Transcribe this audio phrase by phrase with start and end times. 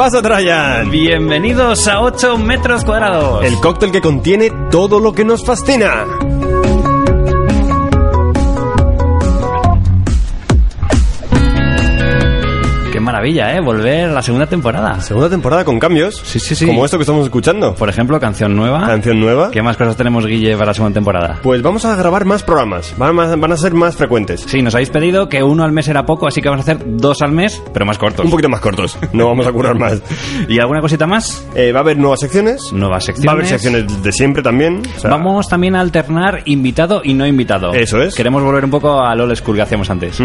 [0.00, 0.90] Pasa, Trajan?
[0.90, 3.44] Bienvenidos a 8 metros cuadrados.
[3.44, 6.06] El cóctel que contiene todo lo que nos fascina.
[13.10, 13.60] Maravilla, ¿eh?
[13.60, 15.00] Volver a la segunda temporada.
[15.00, 16.20] Segunda temporada con cambios.
[16.22, 16.64] Sí, sí, sí.
[16.64, 17.74] Como esto que estamos escuchando.
[17.74, 18.86] Por ejemplo, canción nueva.
[18.86, 19.50] Canción nueva.
[19.50, 21.40] ¿Qué más cosas tenemos, Guille, para la segunda temporada?
[21.42, 22.94] Pues vamos a grabar más programas.
[22.96, 24.44] Van a, van a ser más frecuentes.
[24.46, 26.84] Sí, nos habéis pedido que uno al mes era poco, así que vamos a hacer
[26.86, 28.24] dos al mes, pero más cortos.
[28.24, 28.96] Un poquito más cortos.
[29.12, 30.00] No vamos a curar más.
[30.48, 31.44] ¿Y alguna cosita más?
[31.56, 32.72] Eh, va a haber nuevas secciones.
[32.72, 33.26] Nuevas secciones.
[33.26, 34.82] Va a haber secciones de siempre también.
[34.96, 37.72] O sea, Vamos también a alternar invitado y no invitado.
[37.74, 38.14] Eso es.
[38.14, 40.20] Queremos volver un poco al old school que hacíamos antes.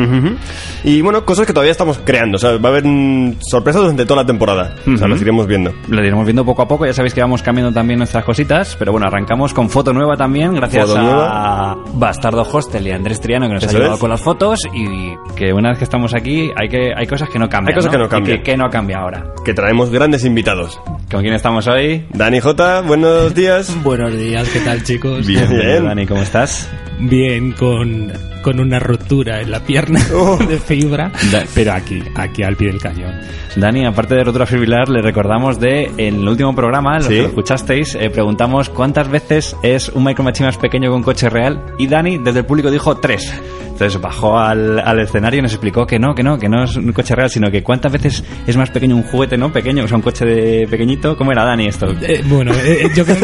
[0.84, 2.36] Y bueno, cosas que todavía estamos creando.
[2.36, 4.76] O sea, va a haber mm, sorpresas durante toda la temporada.
[4.94, 5.74] O sea, las iremos viendo.
[5.90, 8.92] Lo iremos viendo poco a poco, ya sabéis que vamos cambiando también nuestras cositas, pero
[8.92, 11.78] bueno, arrancamos con foto nueva también, gracias Foto a nueva.
[11.94, 14.00] Bastardo Hostel y Andrés Triano que nos Eso ha ayudado es.
[14.00, 17.40] con las fotos y que una vez que estamos aquí hay que hay cosas que
[17.40, 17.70] no cambian.
[17.70, 18.38] Hay cosas que no ¿Y cambian.
[18.38, 19.34] que, que no cambia ahora.
[19.44, 20.80] Que traemos grandes invitados.
[21.12, 22.06] ¿Con quién estamos hoy?
[22.14, 23.76] Dani J, buenos días.
[23.84, 25.26] Buenos días, ¿qué tal chicos?
[25.26, 25.86] Bien.
[25.86, 26.70] Dani, ¿cómo estás?
[27.00, 30.38] Bien, con, con una rotura en la pierna Oh.
[30.50, 33.14] de fibra, Da- pero aquí, aquí al pie del cañón.
[33.56, 37.14] Dani, aparte de rotura fibrilar, le recordamos de en el último programa, los Sí.
[37.16, 41.04] que lo escuchasteis, eh, preguntamos cuántas veces es un Micro Machine más pequeño que un
[41.04, 43.32] coche real y Dani desde el público dijo tres.
[43.76, 46.78] Entonces bajó al, al escenario y nos explicó que no, que no, que no es
[46.78, 49.52] un coche real, sino que cuántas veces es más pequeño un juguete, ¿no?
[49.52, 51.18] Pequeño, o sea, un coche de pequeñito.
[51.18, 51.88] ¿Cómo era Dani esto?
[52.02, 53.18] Eh, bueno, eh, yo, creo,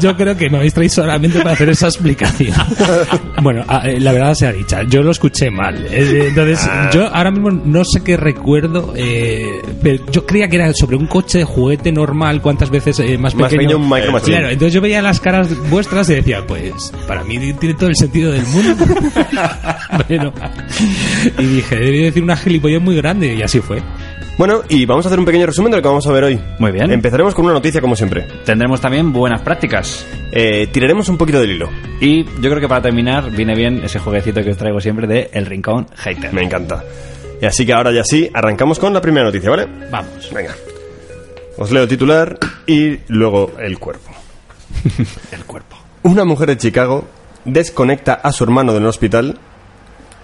[0.00, 2.54] yo creo que me habéis traído solamente para hacer esa explicación.
[3.42, 5.86] Bueno, ah, eh, la verdad sea dicha, yo lo escuché mal.
[5.90, 6.88] Eh, Entonces, Ah.
[6.92, 11.06] yo ahora mismo no sé qué recuerdo, eh, pero yo creía que era sobre un
[11.06, 13.76] coche de juguete normal, cuántas veces eh, más Más pequeño.
[13.78, 14.20] un Micro.
[14.20, 17.96] Claro, entonces yo veía las caras vuestras y decía, pues, para mí tiene todo el
[17.96, 18.84] sentido del mundo.
[20.08, 20.32] bueno,
[21.38, 23.82] y dije, debí decir una gilipollez muy grande, y así fue.
[24.38, 26.38] Bueno, y vamos a hacer un pequeño resumen de lo que vamos a ver hoy.
[26.58, 26.90] Muy bien.
[26.90, 28.26] Empezaremos con una noticia como siempre.
[28.44, 30.06] Tendremos también buenas prácticas.
[30.30, 31.70] Eh, tiraremos un poquito del hilo.
[32.02, 35.30] Y yo creo que para terminar viene bien ese jueguecito que os traigo siempre de
[35.32, 36.34] El Rincón Hater.
[36.34, 36.84] Me encanta.
[37.40, 39.66] Y así que ahora ya sí, arrancamos con la primera noticia, ¿vale?
[39.90, 40.30] Vamos.
[40.32, 40.54] Venga.
[41.58, 44.10] Os leo titular y luego el cuerpo.
[45.32, 45.76] El cuerpo.
[46.02, 47.06] Una mujer de Chicago
[47.44, 49.38] desconecta a su hermano del hospital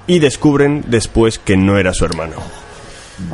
[0.07, 2.37] y descubren después que no era su hermano.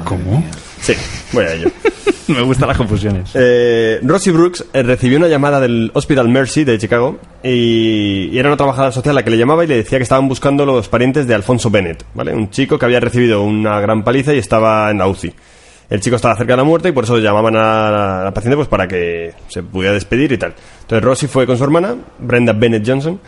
[0.05, 0.45] ¿Cómo?
[0.81, 0.95] Sí,
[1.33, 1.71] voy a ello.
[2.29, 3.31] Me gustan las confusiones.
[3.35, 8.51] Eh, Rosie Brooks eh, recibió una llamada del Hospital Mercy de Chicago y, y era
[8.51, 11.27] una trabajadora social la que le llamaba y le decía que estaban buscando los parientes
[11.27, 12.35] de Alfonso Bennett, ¿vale?
[12.35, 15.33] Un chico que había recibido una gran paliza y estaba en la UCI.
[15.89, 18.35] El chico estaba cerca de la muerte y por eso llamaban a la, a la
[18.35, 20.55] paciente pues para que se pudiera despedir y tal.
[20.83, 23.19] Entonces Rosie fue con su hermana, Brenda Bennett Johnson,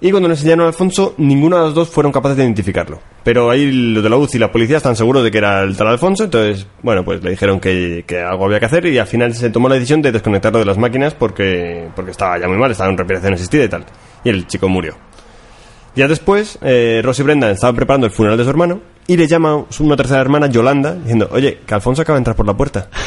[0.00, 3.00] y cuando le enseñaron a Alfonso, ninguno de los dos fueron capaces de identificarlo.
[3.22, 5.76] Pero ahí los de la UCI y la policía están seguros de que era el
[5.76, 9.06] tal Alfonso, entonces, bueno, pues le dijeron que, que algo había que hacer y al
[9.06, 12.58] final se tomó la decisión de desconectarlo de las máquinas porque, porque estaba ya muy
[12.58, 13.86] mal, estaba en respiración asistida y tal.
[14.24, 14.94] Y el chico murió.
[15.96, 19.26] Días después, eh, Ross y Brenda estaban preparando el funeral de su hermano y le
[19.28, 22.54] llama su- una tercera hermana, Yolanda, diciendo, oye, que Alfonso acaba de entrar por la
[22.56, 22.88] puerta.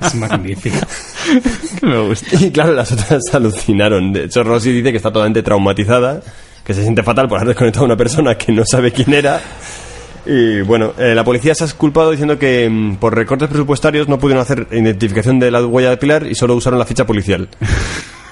[0.00, 0.76] Es magnífico.
[2.40, 4.12] Y claro, las otras alucinaron.
[4.12, 6.22] De hecho, Rosy dice que está totalmente traumatizada,
[6.64, 9.40] que se siente fatal por haber desconectado a una persona que no sabe quién era.
[10.24, 14.18] Y bueno, eh, la policía se ha culpado diciendo que mm, por recortes presupuestarios no
[14.18, 17.48] pudieron hacer identificación de la huella dactilar y solo usaron la ficha policial.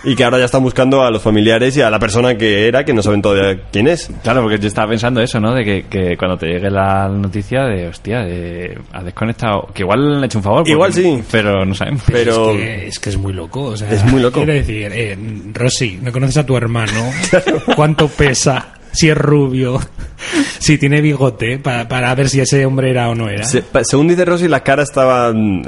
[0.03, 2.85] Y que ahora ya están buscando a los familiares y a la persona que era,
[2.85, 4.11] que no saben todavía quién es.
[4.23, 5.55] Claro, porque yo estaba pensando eso, ¿no?
[5.55, 9.69] De que, que cuando te llegue la noticia de, hostia, de, ha desconectado.
[9.75, 10.59] Que igual le han hecho un favor.
[10.61, 11.23] porque- Igual sí.
[11.31, 12.03] Pero no sabemos.
[12.07, 13.63] Pero Es que, es que es muy loco.
[13.65, 14.37] o sea, Es muy loco.
[14.39, 15.19] Quiero decir, eh,
[15.53, 17.11] Rosy, ¿no conoces a tu hermano?
[17.77, 18.75] ¿Cuánto pesa?
[18.93, 19.79] Si es rubio,
[20.59, 23.45] si tiene bigote, para, para ver si ese hombre era o no era.
[23.45, 25.63] Se- pa- según dice Rosy, la cara estaba mm,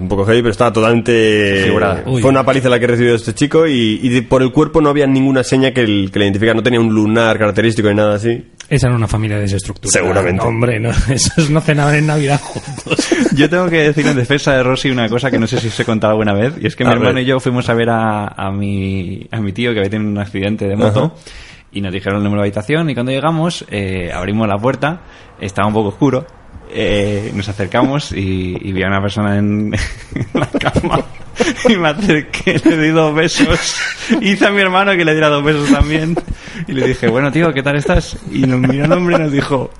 [0.00, 2.02] un poco heavy, pero estaba totalmente Figurada.
[2.06, 2.20] Uy.
[2.20, 4.90] Fue una paliza la que recibió este chico y, y de- por el cuerpo no
[4.90, 6.54] había ninguna seña que, el- que le identificara.
[6.56, 8.44] No tenía un lunar característico ni nada así.
[8.68, 9.92] Esa era una familia desestructurada.
[9.92, 10.42] Seguramente.
[10.44, 13.08] Hombre, no, esos no cenaban en Navidad juntos.
[13.36, 15.78] Yo tengo que decir en defensa de Rosy una cosa que no sé si os
[15.80, 16.54] he contado alguna vez.
[16.60, 19.52] Y es que mi hermano y yo fuimos a ver a, a mi, a mi
[19.52, 21.04] tío que había tenido un accidente de moto.
[21.16, 21.30] Ajá.
[21.72, 25.00] Y nos dijeron el número de habitación y cuando llegamos eh, abrimos la puerta,
[25.40, 26.26] estaba un poco oscuro,
[26.70, 29.74] eh, nos acercamos y, y vi a una persona en,
[30.14, 31.00] en la cama
[31.68, 33.76] y me acerqué, le di dos besos,
[34.20, 36.16] hice a mi hermano que le diera dos besos también
[36.66, 38.16] y le dije, bueno tío, ¿qué tal estás?
[38.32, 39.70] Y nos miró el hombre y nos dijo,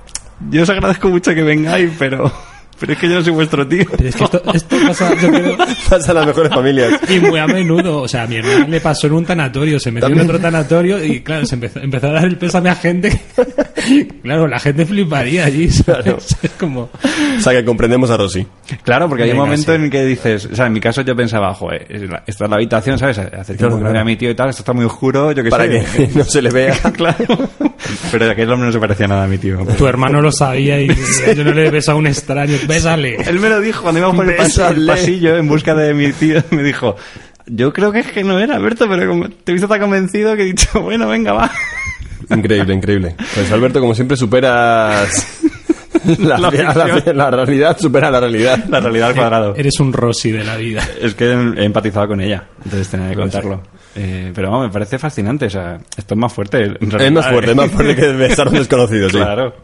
[0.51, 2.31] yo os agradezco mucho que vengáis, pero,
[2.79, 3.85] pero es que yo no soy vuestro tío.
[3.97, 5.57] Pero es que esto, esto pasa, yo creo,
[5.89, 7.01] Pasa a las mejores familias.
[7.09, 8.03] y muy a menudo.
[8.03, 11.03] O sea, a mi hermana le pasó en un tanatorio, se metió en otro tanatorio
[11.05, 13.21] y, claro, se empezó, empezó a dar el pésame a gente.
[14.23, 15.71] claro, la gente fliparía allí.
[15.71, 16.03] ¿sabes?
[16.05, 16.19] Claro.
[16.43, 16.83] Es como.
[16.93, 18.47] O sea que comprendemos a Rosy.
[18.83, 19.83] Claro, porque hay un momento sí.
[19.83, 22.57] en que dices, o sea, en mi caso yo pensaba, joder, la- esta es la
[22.57, 23.19] habitación, ¿sabes?
[23.19, 25.51] Hace tiempo Claro, que era mi tío y tal, esto está muy oscuro, yo qué
[25.51, 25.85] Para sé.
[25.97, 26.75] que no se le vea.
[26.93, 27.25] claro.
[28.11, 29.59] Pero aquel hombre no se parecía nada a mi tío.
[29.79, 30.89] Tu hermano lo sabía y
[31.37, 32.57] yo no le beso a un extraño.
[32.67, 33.17] Bésale.
[33.27, 34.81] Él me lo dijo cuando íbamos por el, pas- Bésale.
[34.81, 36.97] el pasillo en busca de mi tío, me dijo,
[37.47, 40.35] yo creo que es que no era Alberto, pero como te he visto tan convencido
[40.37, 41.51] que he dicho, bueno, venga, va.
[42.31, 43.15] Increíble, increíble.
[43.35, 45.41] Pues Alberto, como siempre, superas...
[46.21, 47.17] La, La la- ficción.
[47.17, 48.65] la realidad supera la realidad.
[48.69, 49.55] La realidad al cuadrado.
[49.57, 50.81] Eres un Rossi de la vida.
[51.01, 53.63] Es que he empatizado con ella, entonces tenía que contarlo.
[53.99, 56.65] Eh, pero vamos, me parece fascinante, o sea, esto es más fuerte.
[56.65, 59.17] en Es más fuerte, es más fuerte que besar a un desconocido, sí.
[59.17, 59.55] Claro.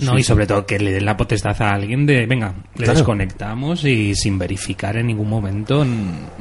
[0.00, 2.92] No, y sobre todo que le den la potestad a alguien de, venga, le Claro.
[2.98, 5.82] desconectamos y sin verificar en ningún momento.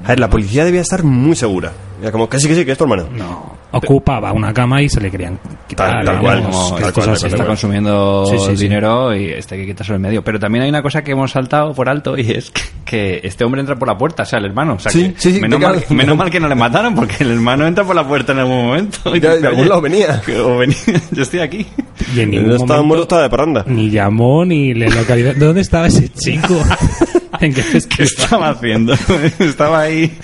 [0.04, 1.72] A ver, la policía debía estar muy segura.
[2.02, 3.10] Era como, que sí, que sí, que es tu hermano.
[3.12, 5.38] No, ocupaba una cama y se le querían
[5.68, 5.92] quitar.
[5.92, 7.48] Tal- tal cual, como que tal cual, está cual.
[7.48, 8.64] consumiendo Sí, sí, sí.
[8.64, 10.24] dinero y este hay que quitárselo en medio.
[10.24, 13.44] Pero también hay una cosa que hemos saltado por alto y es que, que este
[13.44, 14.74] hombre entra por la puerta, o sea, el hermano.
[14.74, 15.94] O sea, Sí, que sí, sí, menos, que mal, claro.
[15.96, 18.66] menos mal que no le mataron porque el hermano entra por la puerta en algún
[18.66, 19.16] momento.
[19.16, 20.22] Y Ya, dice, de algún "Oye, lado venía".
[20.26, 20.76] que- o venía,
[21.12, 21.68] yo estoy aquí.
[22.16, 23.64] Y en ningún No estaba momento muerto, estaba de parranda.
[23.68, 25.34] ni llamó ni le localizó.
[25.38, 26.56] ¿Dónde estaba ese chico?
[27.40, 28.08] ¿En qué ¿Qué festival?
[28.08, 28.94] estaba haciendo?
[29.40, 30.18] estaba ahí.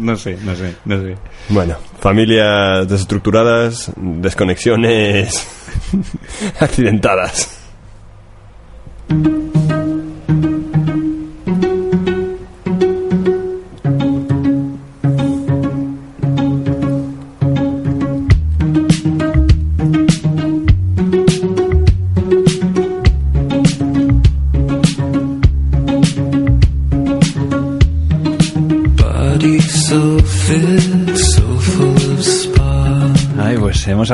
[0.00, 1.14] No sé, no sé, no sé.
[1.48, 5.46] Bueno, familias desestructuradas, desconexiones
[6.60, 7.60] accidentadas.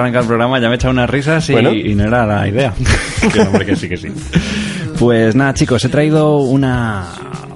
[0.01, 1.73] Hemos arrancado el programa, ya me he echado unas risas y, Bueno.
[1.73, 2.73] y no era la idea.
[3.33, 4.09] que hombre, que sí, que sí.
[4.99, 7.07] Pues nada, chicos, he traído una,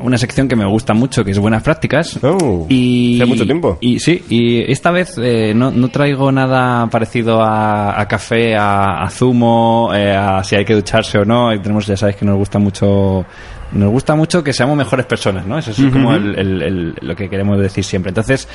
[0.00, 2.18] una sección que me gusta mucho, que es Buenas Prácticas.
[2.22, 3.78] Oh, y, hace mucho tiempo.
[3.80, 9.02] Y sí, y esta vez eh, no, no traigo nada parecido a, a café, a,
[9.02, 11.50] a zumo, eh, a si hay que ducharse o no.
[11.60, 13.26] Tenemos, ya sabéis que nos gusta mucho
[13.74, 15.58] nos gusta mucho que seamos mejores personas, ¿no?
[15.58, 18.10] Eso es como el- el- el- lo que queremos decir siempre.
[18.10, 18.48] Entonces,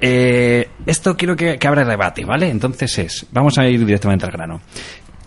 [0.00, 2.50] eh, esto quiero que, que abra debate, ¿vale?
[2.50, 4.60] Entonces es, vamos a ir directamente al grano.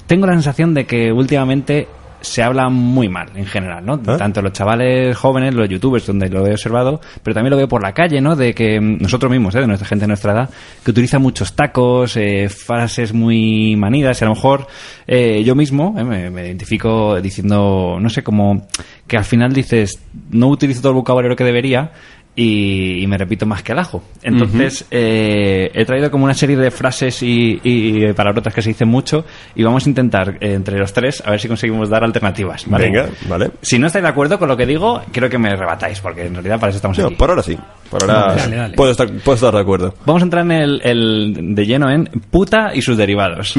[0.05, 1.87] Tengo la sensación de que últimamente
[2.21, 3.99] se habla muy mal en general, ¿no?
[4.07, 4.17] ¿Ah?
[4.17, 7.81] Tanto los chavales jóvenes, los youtubers, donde lo he observado, pero también lo veo por
[7.81, 8.35] la calle, ¿no?
[8.35, 9.61] De que mm, nosotros mismos, ¿eh?
[9.61, 10.49] De nuestra gente de nuestra edad,
[10.83, 14.67] que utiliza muchos tacos, eh, frases muy manidas, y a lo mejor
[15.05, 18.67] eh, yo mismo eh, me, me identifico diciendo, no sé, como
[19.07, 19.99] que al final dices,
[20.31, 21.91] no utilizo todo el vocabulario que debería,
[22.39, 24.03] y, y me repito más que el ajo.
[24.21, 28.87] Entonces, eh, he traído como una serie de frases y, y palabrotas que se dicen
[28.87, 29.25] mucho
[29.55, 32.65] y vamos a intentar eh, entre los tres a ver si conseguimos dar alternativas.
[32.69, 32.85] ¿vale?
[32.85, 33.49] Venga, vale.
[33.63, 36.35] Si no estáis de acuerdo con lo que digo, quiero que me rebatáis, porque en
[36.35, 37.15] realidad para eso estamos No, aquí.
[37.15, 37.57] por ahora sí.
[37.89, 38.75] Por ahora Dale, dale.
[38.75, 39.95] Puedo, estar, puedo estar de acuerdo.
[40.05, 43.55] Vamos a entrar en el, el de lleno en puta y sus derivados.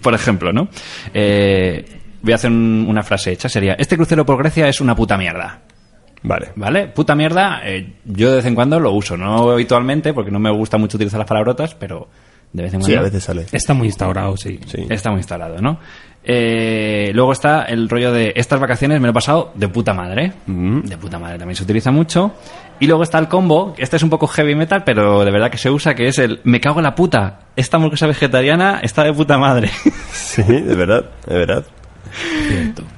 [0.00, 0.68] Por ejemplo, ¿no?
[1.12, 1.84] Eh,
[2.22, 3.48] voy a hacer un- una frase hecha.
[3.48, 5.60] Sería, este crucero por Grecia es una puta mierda.
[6.24, 6.48] Vale.
[6.56, 6.88] ¿Vale?
[6.88, 9.16] Puta mierda, eh, yo de vez en cuando lo uso.
[9.16, 12.08] No habitualmente, porque no me gusta mucho utilizar las palabrotas, pero
[12.52, 13.46] de vez en cuando Sí, a veces sale.
[13.52, 14.58] Está muy instaurado, sí.
[14.66, 14.86] Sí.
[14.88, 15.78] está muy instalado, ¿no?
[16.26, 20.32] Eh, luego está el rollo de estas vacaciones me lo he pasado de puta madre.
[20.46, 22.32] De puta madre también se utiliza mucho.
[22.80, 25.58] Y luego está el combo, este es un poco heavy metal, pero de verdad que
[25.58, 27.40] se usa, que es el me cago en la puta.
[27.54, 29.70] Esta hamburguesa vegetariana está de puta madre.
[30.14, 31.64] Sí, de verdad, de verdad.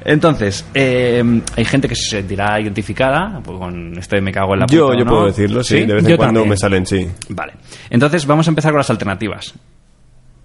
[0.05, 1.23] Entonces, eh,
[1.57, 4.77] hay gente que se sentirá identificada pues, con este me cago en la puta.
[4.77, 5.11] Yo, yo ¿no?
[5.11, 5.81] puedo decirlo, sí.
[5.85, 6.51] De vez en Yo cuando también.
[6.51, 7.09] me salen, sí.
[7.31, 7.55] Vale.
[7.91, 9.55] Entonces vamos a empezar con las alternativas.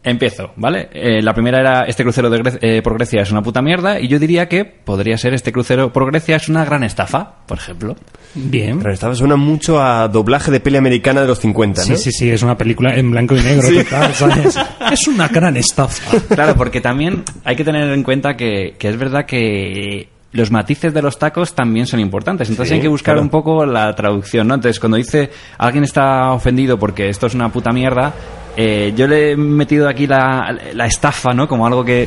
[0.04, 0.90] Empiezo, ¿vale?
[0.94, 4.00] Eh, la primera era este crucero de Gre- eh, por Grecia es una puta mierda
[4.00, 7.60] y yo diría que podría ser este crucero por Grecia es una gran estafa, por
[7.60, 7.96] ejemplo.
[8.34, 8.80] Bien.
[8.80, 11.86] Pero esta suena mucho a doblaje de peli americana de los 50, ¿no?
[11.86, 13.68] Sí, sí, sí, es una película en blanco y negro.
[13.84, 14.58] total, ¿sabes?
[14.92, 16.18] Es una gran estafa.
[16.34, 20.94] Claro, porque también hay que tener en cuenta que, que es verdad que los matices
[20.96, 22.50] de los tacos también son importantes.
[22.50, 23.22] Entonces Sí, hay que buscar claro.
[23.22, 24.56] un poco la traducción, ¿no?
[24.56, 25.30] Entonces cuando dice
[25.60, 28.14] alguien está ofendido porque esto es una puta mierda,
[28.58, 31.48] Eh, yo le he metido aquí la, la estafa, ¿no?
[31.48, 32.06] Como algo que,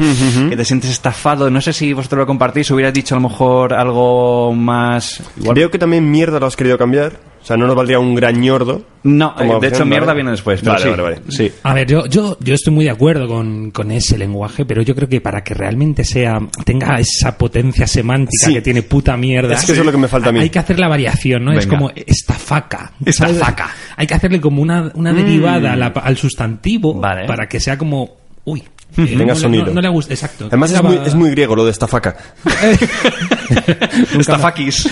[0.51, 1.51] que te sientes estafado.
[1.51, 5.23] No sé si vosotros lo compartís, hubieras dicho a lo mejor algo más...
[5.39, 7.13] Igual- Creo que también mierda lo has querido cambiar.
[7.45, 8.83] O sea, no nos valdría un gran ñordo.
[9.03, 10.17] No, eh, de hecho opción, mierda vale.
[10.17, 10.61] viene después.
[10.61, 11.19] pero Vale, sí, vale, vale.
[11.29, 11.53] Sí.
[11.63, 14.95] A ver, yo, yo, yo estoy muy de acuerdo con, con ese lenguaje, pero yo
[14.95, 18.55] creo que para que realmente sea tenga esa potencia semántica Sí.
[18.55, 20.41] que tiene puta mierda, Es que eso es lo que me falta a mí.
[20.41, 21.53] Hay que hacer la variación, ¿no?
[21.53, 22.93] Es como estafaca.
[23.13, 23.35] ¿sabes?
[23.37, 23.71] Estafaca.
[23.97, 27.27] Hay que hacerle como una, una derivada la- al sustantivo Vale.
[27.27, 28.63] para que sea como, uy.
[28.97, 29.67] Eh, Tenga no le- sonido.
[29.67, 30.47] No, no le gusta, exacto.
[30.47, 32.17] Además es muy, es muy griego lo de esta faca.
[34.19, 34.89] Estafakis.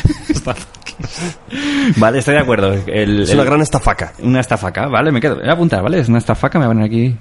[1.97, 2.73] vale, estoy de acuerdo.
[2.87, 4.13] El- Es el- una gran estafaca.
[4.21, 5.37] Una estafaca, vale, me quedo.
[5.37, 6.01] Voy a apuntar, ¿vale?
[6.01, 7.17] Es una estafaca, me va a poner aquí.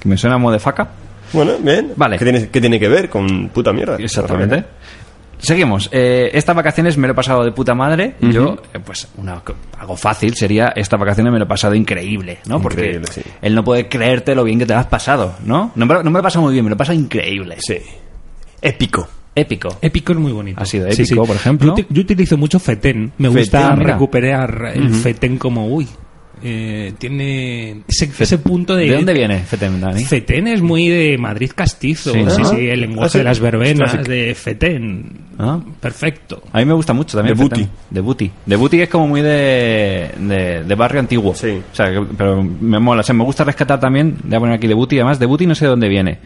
[0.00, 0.88] Que me suena como de faca.
[1.32, 1.92] Bueno, bien.
[1.96, 2.18] Vale.
[2.18, 3.96] ¿Qué tiene, qué tiene que ver con puta mierda?
[3.96, 4.64] Exactamente.
[5.42, 5.88] Seguimos.
[5.92, 8.14] Eh, estas vacaciones me lo he pasado de puta madre.
[8.20, 9.42] Yo, eh, pues, una,
[9.78, 12.62] algo fácil sería estas vacaciones me lo he pasado increíble, ¿no?
[12.62, 13.22] Porque sí.
[13.42, 15.72] él no puede creerte lo bien que te lo has pasado, ¿no?
[15.74, 17.56] No me, lo- no me lo he pasado muy bien, me lo he pasado increíble.
[17.60, 17.76] Sí.
[18.60, 19.08] Épico.
[19.34, 19.76] Épico.
[19.80, 20.60] Épico es muy bonito.
[20.60, 21.74] Ha sido épico, por ejemplo.
[21.76, 23.12] Yo, uti- yo utilizo mucho fetén.
[23.18, 23.94] Me gusta mira.
[23.94, 25.88] recuperar el fetén como, uy,
[26.42, 28.86] eh, tiene ese, ese punto de...
[28.86, 30.04] ¿De dónde viene Feten, Dani?
[30.04, 32.12] Fetén es muy de Madrid castizo.
[32.12, 32.48] Sí, Sí, ¿no?
[32.50, 33.18] sí, el lenguaje Ah, sí.
[33.18, 35.10] de las verbenas, de Fetén.
[35.38, 35.60] Ah.
[35.80, 36.42] Perfecto.
[36.52, 37.36] A mí me gusta mucho también.
[37.36, 37.58] De Feten.
[37.60, 37.70] Booty.
[37.90, 38.30] De Booty.
[38.46, 41.34] De Booty es como muy de, de, de barrio antiguo.
[41.34, 41.60] Sí.
[41.72, 43.00] O sea, que- pero me mola.
[43.00, 44.96] O sea, me gusta rescatar también, voy a poner aquí de Booty.
[44.96, 46.18] Además, de Booty no sé de dónde viene.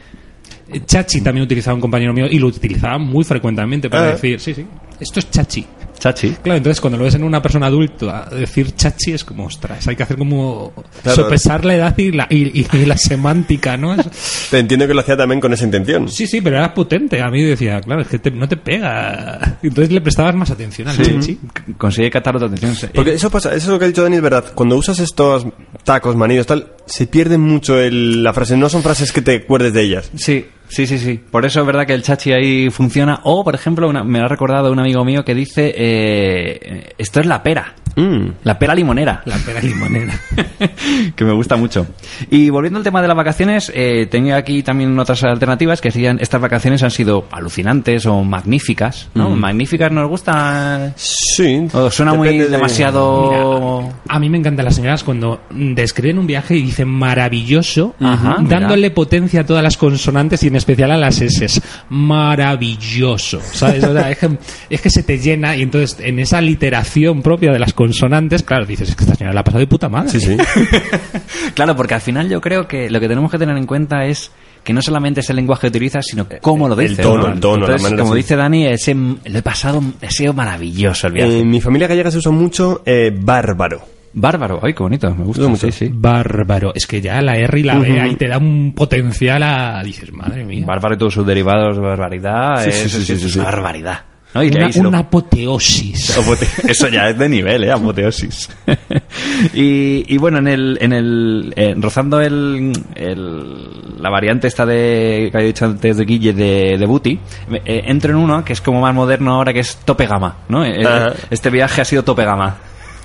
[0.72, 4.12] Eh, Chachi también utilizaba un compañero mío y lo utilizaba muy frecuentemente para Ah.
[4.12, 4.66] decir, sí, sí,
[5.00, 5.64] esto es chachi.
[5.98, 6.30] Chachi.
[6.42, 9.96] Claro, entonces cuando lo ves en una persona adulta decir chachi es como, ostras, hay
[9.96, 10.72] que hacer como
[11.02, 11.22] Claro.
[11.24, 13.94] sopesar la edad y la, y, y- y la semántica, ¿no?
[13.94, 16.08] Es- Te entiendo que lo hacía también con esa intención.
[16.08, 17.20] sí, sí, pero era potente.
[17.22, 19.58] A mí decía, claro, es que te- no te pega.
[19.62, 21.20] Entonces le prestabas más atención al chachi.
[21.34, 21.38] C-
[21.78, 22.90] Consigue captar otra atención.
[22.94, 24.44] Porque eso pasa, eso es lo que ha dicho Dani, es verdad.
[24.54, 25.46] Cuando usas estos
[25.84, 28.56] tacos, manidos, tal, se pierde mucho el- la frase.
[28.56, 30.10] No son frases que te acuerdes de ellas.
[30.16, 31.20] Sí, sí, sí, sí.
[31.30, 33.20] Por eso es verdad que el chachi ahí funciona.
[33.24, 37.20] O, por ejemplo, una- me lo ha recordado un amigo mío que dice, eh, esto
[37.20, 37.74] es la pera.
[37.96, 38.28] Mm.
[38.44, 39.22] La pera limonera.
[39.24, 40.12] La pera limonera.
[41.16, 41.86] que me gusta mucho.
[42.30, 46.18] Y volviendo al tema de las vacaciones, eh, tenía aquí también otras alternativas que serían,
[46.20, 49.30] estas vacaciones han sido alucinantes o magníficas, ¿no?
[49.30, 50.92] Magníficas nos gusta...
[50.96, 51.66] Sí.
[51.72, 53.88] O suena muy de- demasiado...
[54.08, 58.36] A mí me encantan las señoras cuando mm, describen un viaje y dicen maravilloso, Ajá,
[58.40, 58.94] dándole mira.
[58.94, 61.60] potencia a todas las consonantes y en especial a las S.
[61.88, 63.84] Maravilloso, ¿sabes?
[63.84, 64.28] O sea, es, que,
[64.70, 68.66] es que se te llena y entonces en esa literación propia de las consonantes, claro,
[68.66, 70.10] dices, es que esta señora la ha pasado de puta madre.
[70.10, 70.36] Sí, sí.
[71.54, 74.30] Claro, porque al final yo creo que lo que tenemos que tener en cuenta es
[74.64, 77.04] que no solamente es el lenguaje que utilizas, sino cómo lo El dices.
[77.04, 77.32] tono, ¿no?
[77.34, 81.06] el tono, la Entonces, manera como dice Dani, ese, lo he pasado, ha sido maravilloso
[81.06, 81.38] el viaje.
[81.40, 83.95] En mi familia gallega se usa mucho eh, bárbaro.
[84.18, 85.66] Bárbaro, ay, qué bonito, me gusta Usa mucho.
[85.70, 85.90] Sí, sí.
[85.92, 86.72] Bárbaro.
[86.74, 89.82] Es que ya la R y la B ahí te da un potencial a...
[89.84, 90.64] Dices, madre mía.
[90.66, 93.38] Bárbaro y todos sus derivados, barbaridad, Sí, es, sí, sí, sí, es sí, sí.
[93.38, 94.00] barbaridad.
[94.34, 94.42] ¿no?
[94.42, 96.16] Y que Una, lo- una apoteosis.
[96.18, 97.72] Apote- Eso ya es de nivel, ¿eh?
[97.72, 98.48] Apoteosis.
[99.54, 105.28] y, y bueno, en el, en el eh, rozando el, el- la variante esta de
[105.30, 107.18] que había dicho antes de Guille de, de Booty,
[107.64, 110.64] eh, entro en uno que es como más moderno ahora, que es tope gama, ¿no?
[110.64, 111.12] Eh, Ajá.
[111.30, 112.56] Este viaje ha sido tope gama.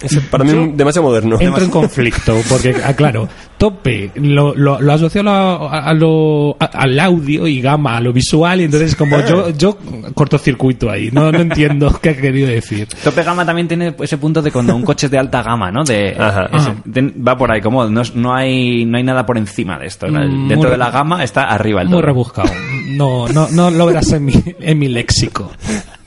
[0.03, 1.37] Es para mí Yo- demasiado moderno.
[1.39, 3.27] Entro en conflicto, porque, ah, claro,
[3.57, 8.01] tope lo, lo, lo asocio a lo- a lo- a- al audio y gama a
[8.01, 9.77] lo visual, y entonces como yo, yo
[10.13, 12.87] cortocircuito ahí, no, no entiendo qué ha querido decir.
[13.03, 15.83] Tope gama también tiene ese punto de cuando un coche es de alta gama, ¿no?
[15.83, 16.45] De, Ajá.
[16.53, 16.75] ese- Ajá.
[16.85, 20.07] de- va por ahí, como no, no hay no hay nada por encima de esto.
[20.07, 20.19] ¿no?
[20.27, 22.01] Mm, Dentro de la gama está arriba el Muy todo.
[22.01, 22.49] rebuscado.
[22.89, 25.51] No, no, no lo verás en mi, en mi léxico.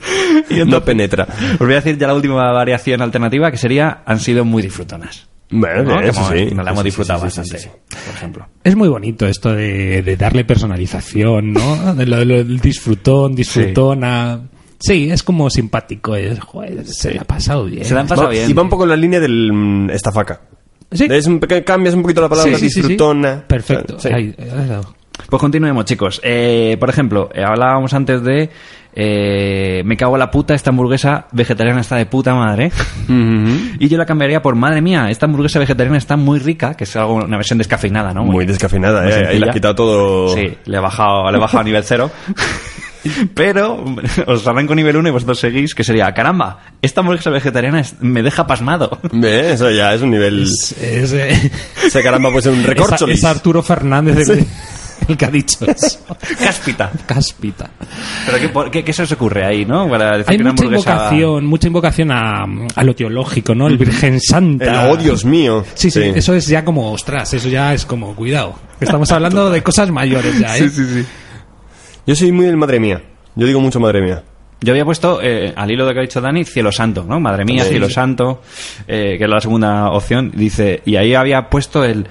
[0.67, 1.27] no penetra.
[1.53, 5.27] Os voy a decir ya la última variación alternativa que sería han sido muy disfrutonas.
[5.51, 6.01] Bueno, ¿no?
[6.01, 6.45] eso Como sí.
[6.55, 7.97] Nos la hemos sí, disfrutado sí, sí, bastante, sí, sí.
[8.05, 8.47] por ejemplo.
[8.63, 11.93] Es muy bonito esto de, de darle personalización, ¿no?
[11.95, 14.41] De lo, del disfrutón, disfrutona.
[14.79, 16.15] Sí, es como simpático.
[16.15, 17.85] Es, joder, se le ha pasado bien.
[17.85, 18.49] Se la han pasado Va- bien.
[18.49, 20.41] Y va un poco en la línea del mm, estafaca.
[20.91, 21.07] Sí.
[21.09, 22.79] Es un cambias un poquito la palabra, Sí, sí, sí, sí.
[22.81, 23.43] disfrutona.
[23.47, 23.99] Perfecto.
[23.99, 24.09] Sí.
[24.09, 24.81] Ahí, ahí, ahí.
[25.29, 26.21] Pues continuemos, chicos.
[26.23, 28.49] Eh, por ejemplo, eh, hablábamos antes de
[28.93, 32.71] eh, me cago en la puta, esta hamburguesa vegetariana está de puta madre.
[33.79, 36.95] Y yo la cambiaría por madre mía, esta hamburguesa vegetariana está muy rica, que es
[36.95, 38.23] algo, una versión descafeinada, ¿no?
[38.23, 39.27] Muy descafeinada, muy eh.
[39.29, 40.35] Ahí le has quitado todo.
[40.35, 42.09] Sí, le he bajado, le he bajado a nivel cero.
[43.35, 43.85] Pero
[44.25, 48.23] os arranco nivel 1 y vosotros seguís, que sería, caramba, esta hamburguesa vegetariana es- me
[48.23, 48.97] deja pasmado.
[49.11, 50.41] Ve, Eso ya es un nivel.
[50.43, 51.51] Es, es, eh,
[51.85, 53.19] Ese caramba puede ser un es, recorcholis.
[53.19, 54.45] es Arturo Fernández de,
[55.07, 55.99] el que ha dicho eso.
[56.39, 56.91] Cáspita.
[57.05, 57.69] Cáspita.
[58.25, 59.87] ¿Pero qué, qué, qué se os ocurre ahí, no?
[59.89, 62.45] Para decir Hay que una mucha hamburguesa- invocación, mucha invocación a,
[62.75, 63.67] a lo teológico, ¿no?
[63.67, 64.85] El Virgen Santa.
[64.85, 65.63] El, oh, Dios mío.
[65.73, 68.55] Sí, sí, eso es ya como, ostras, eso ya es como, cuidado.
[68.79, 70.69] Estamos hablando de cosas mayores ya, ¿eh?
[72.07, 73.01] Yo soy muy del madre mía.
[73.35, 74.23] Yo digo mucho madre mía.
[74.61, 77.19] Yo había puesto, eh, al hilo de lo que ha dicho Dani, cielo santo, ¿no?
[77.19, 77.71] Madre mía, Sí.
[77.71, 78.41] cielo santo,
[78.87, 80.31] eh, que es la segunda opción.
[80.33, 82.07] Dice, y ahí había puesto el.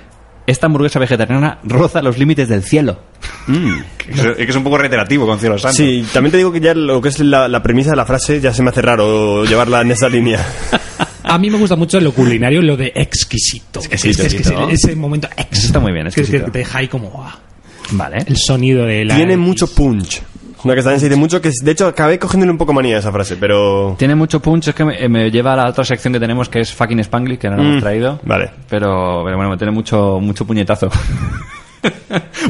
[0.46, 2.98] Esta hamburguesa vegetariana roza los límites del cielo.
[3.46, 5.76] Que es, que es un poco reiterativo con cielo santo.
[5.76, 8.40] Sí, también te digo que ya lo que es la, la premisa de la frase
[8.40, 10.44] ya se me hace raro llevarla en esa línea.
[11.26, 13.80] A mí me gusta mucho lo culinario, lo de exquisito.
[13.80, 14.68] Es que, exquisito.
[14.68, 16.46] ese, ese momento Eso está muy bien, Es que, exquisito.
[16.46, 17.38] que te deja ahí como ah,
[17.92, 18.18] Vale.
[18.26, 19.16] el sonido de la...
[19.16, 20.20] Tiene mucho punch.
[20.64, 22.98] Una que también se dice mucho, que de hecho acabé cogiéndole un poco manía a
[23.00, 23.94] esa frase, pero...
[23.98, 26.60] Tiene mucho punch, es que me, me lleva a la otra sección que tenemos que
[26.60, 28.20] es fucking Spanglish, que no lo Mm, hemos traído.
[28.24, 28.50] vale.
[28.68, 30.88] Pero, pero bueno, tiene mucho, mucho puñetazo.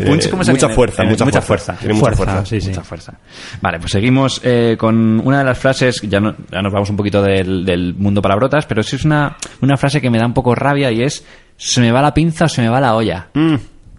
[0.06, 0.75] Punch, ¿cómo se mucha viene?
[0.76, 1.73] fuerza, Eh, mucha mucha fuerza.
[1.73, 1.80] fuerza.
[1.80, 2.47] Tiene mucha Fuerza, fuerza.
[2.47, 2.68] sí, sí.
[2.68, 3.14] Mucha fuerza.
[3.61, 6.97] Vale, pues seguimos eh, con una de las frases, ya, no- ya nos vamos un
[6.97, 10.35] poquito del, del mundo palabrotas, pero sí es una, una frase que me da un
[10.35, 11.25] poco rabia y es,
[11.56, 13.26] se me va la pinza o se me va la olla.
[13.35, 13.54] Mm,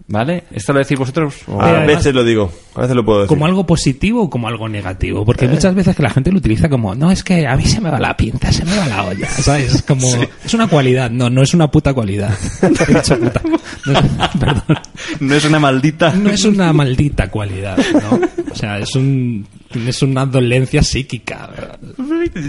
[0.08, 0.44] ¿Vale?
[0.52, 1.34] ¿Esto lo decís vosotros?
[1.48, 3.28] o- a además- veces lo digo, a veces lo puedo decir.
[3.28, 5.24] como algo positivo o como algo negativo.
[5.24, 7.64] Porque hay muchas veces que la gente lo utiliza como, no, es que a mí
[7.64, 9.28] se me va la pinza, se me va la olla.
[9.28, 9.74] ¿Sabes?
[9.74, 10.06] Es como,
[10.44, 11.10] es una cualidad.
[11.10, 12.32] No, no es una puta cualidad.
[12.62, 13.40] He dicho puta.
[13.86, 14.00] No,
[14.38, 14.78] perdón.
[15.20, 16.12] No es una maldita.
[16.12, 18.20] No es una maldita cualidad, ¿no?
[18.52, 21.48] O sea, es un, tienes una dolencia psíquica.
[21.48, 21.78] ¿verdad?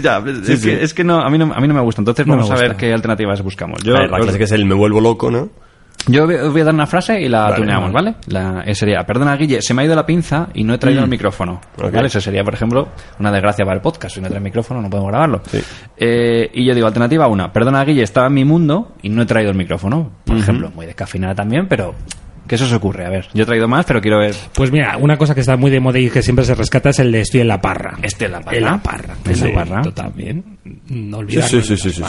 [0.00, 0.68] Ya, es, sí.
[0.68, 2.00] Que, es que no, a mí no, a mí no me gusta.
[2.02, 3.82] Entonces No vamos a ver qué alternativas buscamos.
[3.82, 5.50] Yo, A ver, la clase que es el me vuelvo loco, ¿no?
[6.08, 8.14] Yo voy os voy a dar una frase y la Vale, tuneamos, ¿vale?
[8.26, 11.08] La, sería, perdona Guille, se me ha ido la pinza y no he traído el
[11.08, 11.60] micrófono.
[11.76, 12.06] ¿Vale?
[12.06, 12.88] Eso sería, por ejemplo,
[13.18, 14.14] una desgracia para el podcast.
[14.14, 15.42] Si no trae el micrófono no podemos grabarlo.
[15.46, 15.60] Sí.
[15.96, 19.26] Eh, y yo digo, alternativa una, perdona Guille, estaba en mi mundo y no he
[19.26, 20.12] traído el micrófono.
[20.24, 21.94] Por ejemplo, muy descafeinada también, pero...
[22.48, 23.04] ¿Qué se os ocurre?
[23.04, 24.34] A ver, yo he traído más, pero quiero ver...
[24.54, 26.98] Pues mira, una cosa que está muy de moda y que siempre se rescata es
[26.98, 27.98] el de estoy en la parra.
[28.02, 28.56] Estoy en la parra.
[28.56, 29.14] En la parra.
[29.26, 29.82] En la parra.
[29.92, 30.44] también.
[30.88, 32.02] No Sí, olvidarnos sí, sí, sí.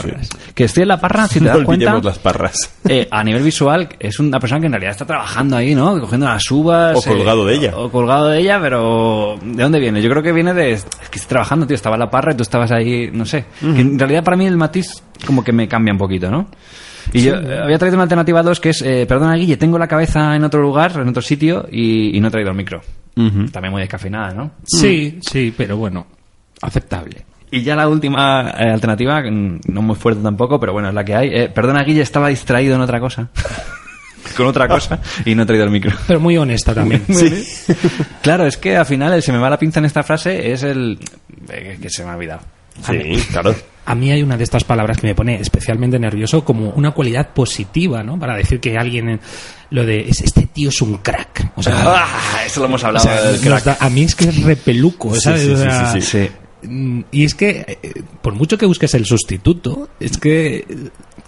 [0.55, 1.71] Que estoy en la parra, si te das cuenta...
[1.71, 2.55] olvidemos las parras.
[2.87, 5.99] Eh, a nivel visual es una persona que en realidad está trabajando ahí, ¿no?
[5.99, 6.95] Cogiendo las uvas.
[6.97, 7.77] O colgado de ella.
[7.77, 10.01] O colgado de ella, pero ¿de dónde viene?
[10.01, 10.71] Yo creo que viene de...
[10.71, 11.75] Es que estoy trabajando, tío.
[11.75, 13.45] Estaba en la parra y tú estabas ahí, no sé.
[13.59, 14.87] Que en realidad para mí el matiz
[15.25, 16.47] como que me cambia un poquito, ¿no?
[17.13, 19.87] Y yo eh, había traído una alternativa 2 que es, eh, perdona Guille, tengo la
[19.87, 22.81] cabeza en otro lugar, en otro sitio y, y no he traído el micro.
[23.51, 24.51] También muy descafeinada, ¿no?
[24.63, 26.07] Sí, sí, pero bueno,
[26.61, 27.25] aceptable.
[27.51, 31.15] Y ya la última eh, alternativa, no muy fuerte tampoco, pero bueno, es la que
[31.15, 31.29] hay.
[31.29, 33.29] Eh, perdona Guille, estaba distraído en otra cosa.
[34.37, 35.91] Con otra cosa y no he traído el micro.
[36.07, 37.03] Pero muy honesta también.
[38.21, 40.63] Claro, es que al final el se me va la pinza en esta frase es
[40.63, 40.99] el
[41.81, 42.41] que se me ha olvidado.
[42.85, 43.55] Sí, claro.
[43.89, 47.29] A mí hay una de estas palabras que me pone especialmente nervioso como una cualidad
[47.33, 48.19] positiva, ¿no?
[48.19, 49.19] Para decir que alguien,
[49.71, 51.53] lo de, "Es- este tío es un crack.
[51.55, 53.03] O sea, Ah, eso lo hemos o hablado.
[53.05, 53.63] sea, del nos crack.
[53.63, 55.41] da- a mí es que es repeluco, Sí, ¿sabes?
[55.41, 56.29] sí, sí, sea, sí, Sí.
[56.63, 60.65] Mm, Y es que, eh, por mucho que busques el sustituto, es que, eh,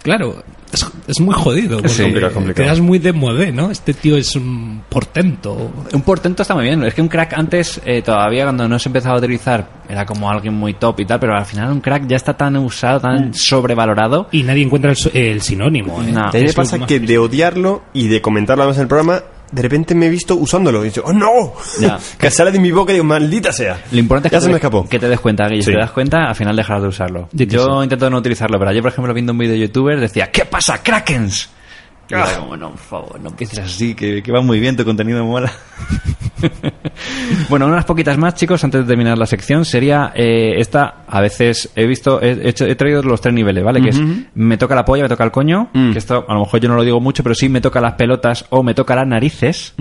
[0.02, 0.42] claro,
[0.72, 1.78] es, es muy jodido.
[1.88, 2.64] Sí, complicado, complicado.
[2.66, 3.70] Quedas muy de modé, ¿no?
[3.70, 5.70] Este tío es un portento.
[5.92, 6.82] Un portento está muy bien.
[6.84, 10.30] Es que un crack antes, eh, todavía cuando no se empezaba a utilizar, era como
[10.30, 13.32] alguien muy top y tal, pero al final un crack ya está tan usado, tan
[13.34, 14.28] sobrevalorado.
[14.32, 16.02] Y nadie encuentra el, el sinónimo.
[16.02, 16.12] ¿eh?
[16.12, 16.30] No.
[16.32, 19.62] Es lo pasa más que de odiarlo y de comentarlo además en el programa, de
[19.62, 20.84] repente me he visto usándolo.
[20.84, 21.52] Y digo, ¡oh no!
[21.80, 21.98] Ya.
[22.18, 23.80] que sale de mi boca y digo, ¡maldita sea!
[23.92, 24.88] Lo importante es ya que, se te, me escapó.
[24.88, 25.62] que te des cuenta, Guille.
[25.62, 25.72] Si Sí.
[25.72, 27.28] te das cuenta, al final dejarás de usarlo.
[27.36, 27.84] Que Yo sí.
[27.84, 30.82] intento no utilizarlo, pero ayer, por ejemplo, viendo un vídeo de youtuber, decía, ¿qué pasa,
[30.82, 31.50] Krakens?
[32.10, 34.84] Y yo como, no, por favor, no empieces así, que, que va muy bien, tu
[34.84, 35.50] contenido mola.
[37.48, 39.64] bueno, unas poquitas más, chicos, antes de terminar la sección.
[39.64, 43.80] Sería eh, esta, a veces he visto, he, hecho- he traído los tres niveles, ¿vale?
[43.80, 44.00] Que es,
[44.34, 45.92] me toca la polla, me toca el coño, Mm.
[45.92, 47.94] que esto a lo mejor yo no lo digo mucho, pero sí me toca las
[47.94, 49.74] pelotas o me toca las narices.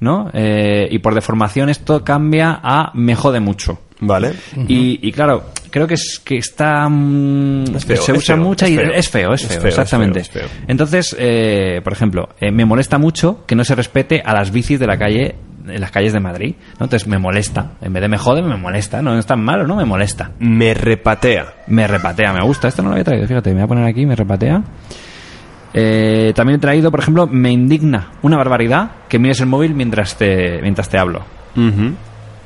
[0.00, 0.30] ¿no?
[0.32, 3.80] Eh, y por deformación esto cambia a me jode mucho.
[4.00, 4.32] Vale.
[4.68, 8.76] Y, y claro, creo que es que está mm, Es feo, se usa es y
[8.76, 8.92] feo.
[8.92, 10.20] es feo, es feo, exactamente.
[10.20, 10.46] es feo.
[10.68, 14.78] Entonces, eh, por ejemplo, eh, me molesta mucho que no se respete a las bicis
[14.78, 15.34] de la calle
[15.70, 16.84] en las calles de Madrid, ¿no?
[16.86, 19.76] Entonces me molesta, en vez de me jode, me molesta, no es tan malo, ¿no?
[19.76, 20.30] Me molesta.
[20.38, 21.54] Me repatea.
[21.66, 22.68] Me repatea, me gusta.
[22.68, 24.62] Esto no lo había traído, fíjate, me voy a poner aquí, me repatea.
[25.74, 30.16] Eh, también he traído, por ejemplo, me indigna una barbaridad que mires el móvil mientras
[30.16, 31.24] te, mientras te hablo.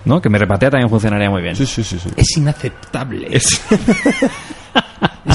[0.04, 0.20] ¿No?
[0.20, 1.54] Que me repatea también funcionaría muy bien.
[1.54, 2.08] Sí, sí, sí, sí.
[2.16, 3.28] Es inaceptable.
[3.30, 3.62] Es...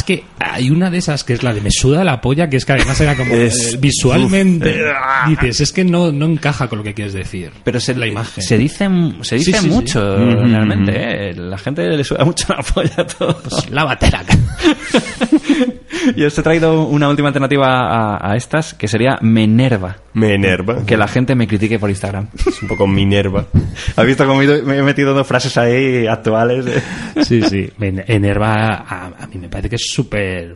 [0.06, 2.66] que hay una de esas que es la de me suda la polla, que es
[2.66, 4.82] que además era como Es- eh, visualmente.
[5.28, 7.52] dices, es que no, no encaja con lo que quieres decir.
[7.64, 8.44] Pero se, la imagen.
[8.44, 8.88] se dice,
[9.22, 9.70] se Sí, dice sí, sí.
[9.70, 10.92] mucho, Mm, realmente.
[10.96, 11.34] ¿eh?
[11.36, 13.38] La gente le suda mucho la polla a todo.
[13.42, 14.24] Pues lávatela.
[16.16, 19.98] Yo os he traído una última alternativa a, a estas, que sería Menerva.
[20.14, 20.86] Me enerva.
[20.86, 22.28] Que la gente me critique por Instagram.
[22.46, 23.46] Es un poco Minerva.
[23.96, 26.66] ¿Has visto cómo me he metido dos frases ahí actuales?
[27.24, 27.70] Sí, sí.
[27.80, 30.56] Enerva, a, a mí me parece que es súper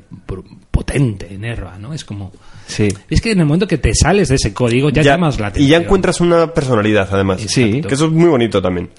[0.69, 1.93] potente, enerva, ¿no?
[1.93, 2.31] Es como...
[2.71, 2.87] Sí.
[3.09, 5.49] Es que en el momento que te sales de ese código ya, llamas la y
[5.49, 5.69] atención.
[5.71, 7.41] ya encuentras una personalidad, además.
[7.45, 7.81] Sí.
[7.81, 8.89] Que eso es muy bonito también.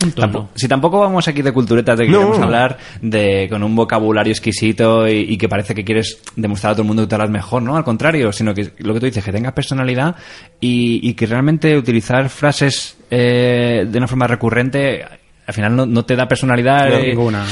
[0.54, 2.18] Si tampoco vamos aquí de culturetas de que No.
[2.18, 6.74] queremos hablar de con un vocabulario exquisito y, y que parece que quieres demostrar a
[6.74, 7.76] todo el mundo que te hablas mejor, ¿no?
[7.76, 10.16] Al contrario, sino que lo que tú dices, que tengas personalidad
[10.60, 15.04] y, y que realmente utilizar frases eh, de una forma recurrente
[15.44, 16.88] al final no, no te da personalidad.
[16.88, 17.44] No, eh, ninguna.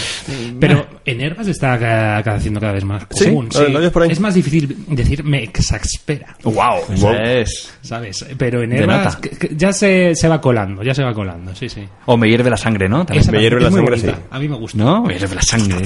[0.61, 3.48] Pero Enerva se está ca- ca- haciendo cada vez más Sí, común.
[3.92, 4.11] por ahí.
[4.11, 6.79] Es más difícil decir me exaspera, ¡Wow!
[7.20, 7.72] es.
[7.83, 8.24] ¿sabes?
[8.38, 8.61] Pero
[9.20, 11.83] que- que ya se, se va colando, ya se va colando, sí, sí.
[12.07, 13.05] O me hierve la sangre, ¿no?
[13.05, 13.22] También.
[13.22, 14.11] Esa me hierve es la sangre, sí.
[14.31, 14.79] A mí me gusta.
[14.79, 15.03] ¿No?
[15.03, 15.85] Me hierve la sangre.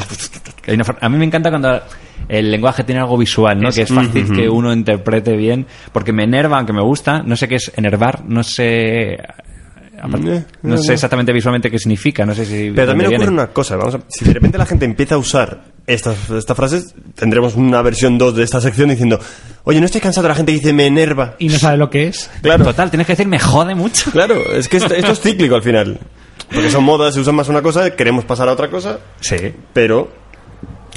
[1.01, 1.81] A mí me encanta cuando
[2.29, 3.71] el lenguaje tiene algo visual, ¿no?
[3.71, 5.67] que es fácil que uno interprete bien.
[5.93, 7.23] Porque me enerva, aunque me gusta.
[7.23, 9.19] No sé qué es enervar, no sé...
[10.05, 12.71] aparte- Eh, no eh, sé exactamente visualmente qué significa, no sé si...
[12.71, 13.33] Pero también ocurre viene.
[13.33, 16.95] una cosa, vamos a- si de repente la gente empieza a usar estas, estas frases,
[17.15, 19.19] tendremos una versión 2 de esta sección diciendo,
[19.65, 21.35] oye, no estoy cansado la gente dice me enerva.
[21.39, 22.31] Y no sabe lo que es.
[22.43, 24.11] Claro, Total, tienes que decir me jode mucho.
[24.11, 25.99] claro, es que esto, esto es cíclico al final.
[26.53, 29.37] Porque son modas, se usan más una cosa, queremos pasar a otra cosa, Sí.
[29.73, 30.11] pero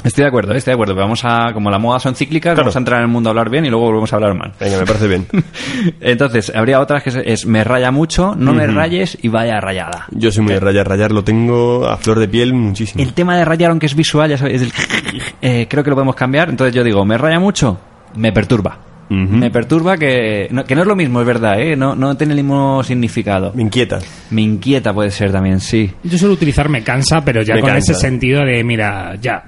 [0.08, 0.94] Estoy de acuerdo, estoy de acuerdo.
[0.94, 1.52] Vamos a...
[1.52, 2.62] Como las modas son cíclicas, Claro.
[2.64, 4.52] vamos a entrar en el mundo a hablar bien y luego volvemos a hablar mal.
[4.58, 5.26] venga, me parece bien.
[6.00, 10.06] Entonces, habría otras que es, es me raya mucho, no me rayes y vaya rayada.
[10.10, 13.02] Yo soy muy de rayar, rayar lo tengo a flor de piel muchísimo.
[13.02, 14.72] El tema de rayar, aunque es visual, ya sabéis, el-
[15.42, 16.48] eh, creo que lo podemos cambiar.
[16.50, 17.78] Entonces yo digo, ¿me raya mucho?
[18.16, 18.78] Me perturba.
[19.10, 21.74] Me perturba que no, que no es lo mismo, es verdad, ¿eh?
[21.76, 23.52] No, no tiene el mismo significado.
[23.54, 24.00] Me inquieta.
[24.30, 25.90] Me inquieta puede ser también, sí.
[26.02, 27.92] Yo suelo utilizar me cansa, pero ya Me con cansa.
[27.92, 29.44] ese sentido de, mira, ya.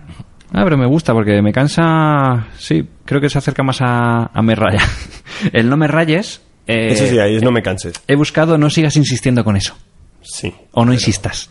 [0.53, 2.47] Ah, pero me gusta porque me cansa...
[2.59, 4.81] Sí, creo que se acerca más a, a me raya.
[5.53, 6.41] El no me rayes...
[6.67, 7.95] eh, Eso sí, ahí es no me canses.
[8.09, 9.77] He buscado no sigas insistiendo con eso.
[10.23, 10.53] Sí.
[10.73, 11.51] O no insistas.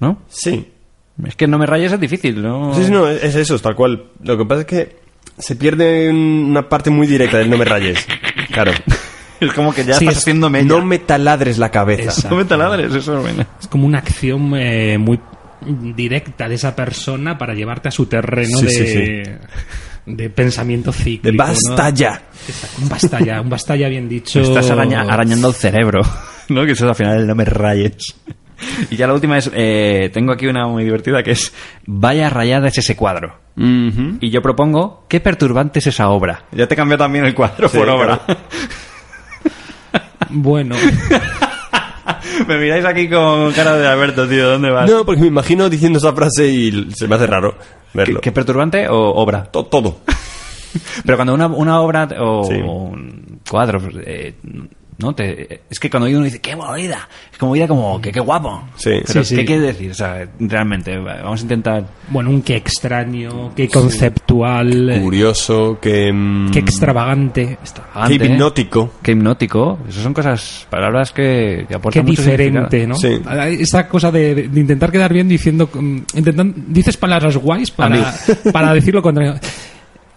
[0.00, 0.22] ¿No?
[0.28, 0.68] Sí.
[1.26, 2.72] Es que no me rayes es difícil, ¿no?
[2.74, 4.04] Sí, sí, no, es es eso, tal cual.
[4.22, 4.96] Lo que pasa es que
[5.36, 8.06] se pierde una parte muy directa del no me rayes.
[8.52, 8.72] Claro.
[9.40, 10.48] Es como que ya Sí, estás es- haciendo.
[10.50, 12.02] No me taladres la cabeza.
[12.04, 12.30] Exacto.
[12.30, 13.44] No me taladres, eso es bueno.
[13.60, 15.20] Es como una acción eh, muy
[15.60, 19.32] directa de esa persona para llevarte a su terreno Sí, de, sí,
[20.06, 21.30] de pensamiento cíclico.
[21.30, 21.96] De basta ¿no?
[21.96, 22.22] ya.
[22.46, 24.40] Exacto, Un basta ya, un basta ya bien dicho.
[24.40, 26.00] Estás araña- arañando el cerebro,
[26.48, 26.64] ¿no?
[26.64, 28.14] Que eso es al final el no me rayes.
[28.90, 31.52] Y ya la última es, eh, tengo aquí una muy divertida que es,
[31.86, 33.38] vaya rayada es ese cuadro.
[33.56, 36.44] Y yo propongo, ¿qué perturbante es esa obra?
[36.52, 38.20] Ya te cambió también el cuadro Sí, por obra.
[40.30, 40.74] Bueno,
[42.46, 44.90] me miráis aquí con cara de Alberto, tío, ¿dónde vas?
[44.90, 48.20] No, porque me imagino diciendo esa frase y se me hace raro ¿Qué, verlo.
[48.20, 49.44] qué perturbante o obra?
[49.44, 49.98] To- todo.
[51.04, 52.54] Pero cuando una, una obra o, Sí.
[52.64, 54.34] o un cuadro, eh,
[54.98, 55.14] ¿no?
[55.14, 58.64] Te, es que cuando uno dice, qué movida, es como movida como, que qué guapo.
[58.76, 59.00] Sí.
[59.06, 59.36] Pero, Sí, sí.
[59.36, 59.90] ¿qué quiere decir?
[59.92, 61.86] O sea, realmente, vamos a intentar...
[62.10, 66.12] bueno, un qué extraño, qué conceptual, eh, Curioso, que...
[66.12, 68.92] mm, qué extravagante, que extravagante, hipnótico.
[69.02, 69.78] Qué hipnótico.
[69.88, 72.96] Esas son cosas, palabras que, que qué aportan mucho diferente, ¿no?
[72.96, 73.50] significado.
[73.50, 73.56] Sí.
[73.62, 78.12] Esa cosa de, de intentar quedar bien diciendo, mm, intentan, dices palabras guays para,
[78.52, 79.34] para decir lo contrario.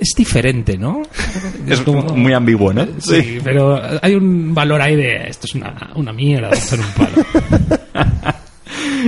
[0.02, 1.04] Es diferente, ¿no?
[1.68, 2.88] Es muy ambiguo, ¿no?
[2.98, 6.92] Sí, pero hay un valor ahí de esto es una, una mierda, esto es un
[6.94, 8.36] palo.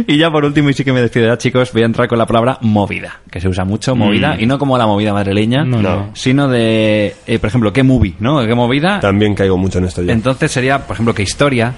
[0.07, 2.17] Y ya por último, y sí que me despido ya, chicos, voy a entrar con
[2.17, 5.81] la palabra movida, que se usa mucho, movida, y no como la movida madrileña, No,
[5.83, 6.09] no.
[6.15, 8.43] sino de, eh, por ejemplo, qué movie, ¿no?
[8.45, 8.99] ¿Qué movida?
[8.99, 10.11] También caigo mucho en esto ya.
[10.13, 11.73] Entonces sería, por ejemplo, qué historia,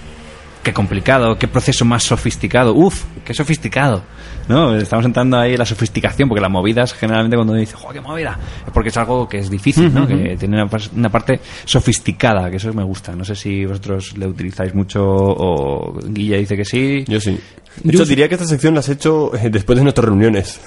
[0.65, 2.73] qué complicado, qué proceso más sofisticado.
[2.73, 4.04] Uf, qué sofisticado.
[4.47, 4.75] ¿No?
[4.75, 8.08] Estamos entrando ahí en la sofisticación, porque las movidas, generalmente cuando uno dice, ¡joder, qué
[8.08, 8.38] movida!
[8.65, 10.08] Es porque es algo que es difícil, ¿no?
[10.08, 13.15] Que tiene una, parte sofisticada, que eso me gusta.
[13.15, 17.06] No sé si vosotros le utilizáis mucho o Guilla dice que sí.
[17.08, 17.39] Yo sí.
[17.84, 20.60] De Yo hecho, diría que esta sección la has hecho eh, después de nuestras reuniones.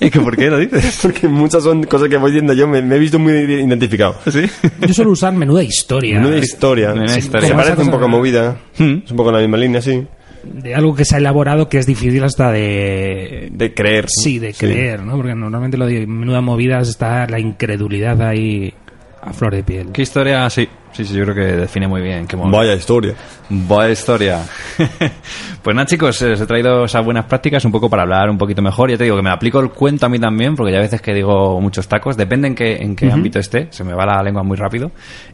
[0.00, 0.98] ¿Y que por qué lo dices?
[1.02, 4.16] Porque muchas son cosas que voy diciendo yo, me, me he visto muy identificado.
[4.30, 4.42] ¿Sí?
[4.86, 6.20] Yo suelo usar menuda historia.
[6.20, 6.88] Menuda historia.
[6.92, 7.48] Menuda Sí, historia.
[7.48, 8.56] Se parece un poco a movida.
[8.78, 8.98] Hmm.
[9.04, 10.06] Es un poco en la misma línea, sí.
[10.44, 14.06] de algo que se ha elaborado que es difícil hasta de De creer.
[14.08, 18.72] sí de creer no porque normalmente lo de menuda movidas está la incredulidad ahí
[19.26, 20.48] a flor de piel ¿Qué historia?
[20.48, 22.26] Sí, sí, sí, yo creo que define muy bien.
[22.26, 22.36] Qué.
[22.36, 23.14] Vaya historia.
[23.48, 24.40] Buena historia.
[25.62, 28.38] pues nada, chicos, eh, os he traído esas buenas prácticas un poco para hablar un
[28.38, 28.90] poquito mejor.
[28.90, 31.00] Ya te digo que me aplico el cuento a mí también, porque ya a veces
[31.00, 34.22] que digo muchos tacos, depende en qué, en qué ámbito esté, se me va la
[34.22, 34.92] lengua muy rápido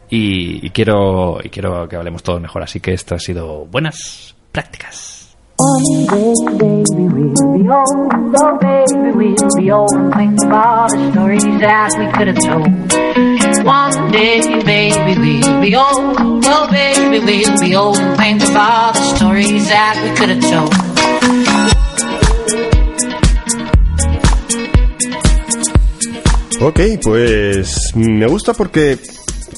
[0.09, 2.63] y, y quiero, y quiero que hablemos todos mejor.
[2.63, 5.13] Así que esto ha sido buenas prácticas.
[5.55, 5.79] Oh
[6.11, 8.35] One day, baby, we'll be old.
[8.35, 12.39] Oh, baby, we'll be old and think of all the stories that we could have
[12.39, 13.22] told.
[13.63, 16.43] One day, baby, we'll be old.
[16.45, 20.41] Oh, baby, we'll be old and think of all the stories that we could have
[20.51, 21.83] told.
[26.61, 28.97] Ok, pues me gusta porque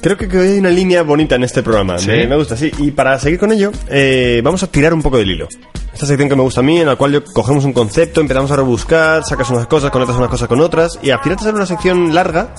[0.01, 1.97] creo que, que hay una línea bonita en este programa.
[1.97, 2.07] ¿Sí?
[2.07, 2.71] Me, me gusta, sí.
[2.79, 5.47] Y para seguir con ello, eh, vamos a tirar un poco del hilo.
[5.95, 8.51] Esta sección que me gusta a mí, en la cual yo cogemos un concepto, empezamos
[8.51, 11.55] a rebuscar, sacas unas cosas, conectas unas cosas con otras, y al final te sale
[11.55, 12.53] una sección larga,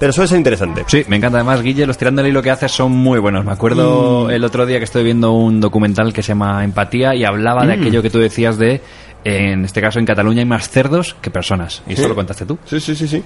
[0.00, 0.82] pero suele ser interesante.
[0.88, 1.38] Sí, me encanta.
[1.38, 3.44] Además, Guille, los tirando el hilo que haces son muy buenos.
[3.44, 7.24] Me acuerdo el otro día que estoy viendo un documental que se llama Empatía y
[7.24, 8.80] hablaba de aquello que tú decías de,
[9.22, 11.84] en este caso, en Cataluña hay más cerdos que personas.
[11.86, 12.58] Y eso lo contaste tú.
[12.64, 13.22] Sí, sí, sí, sí.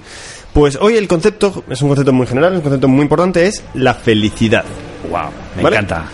[0.53, 3.63] Pues hoy el concepto, es un concepto muy general, es un concepto muy importante, es
[3.73, 4.63] la felicidad.
[5.09, 5.77] Wow, me ¿Vale?
[5.77, 6.05] encanta.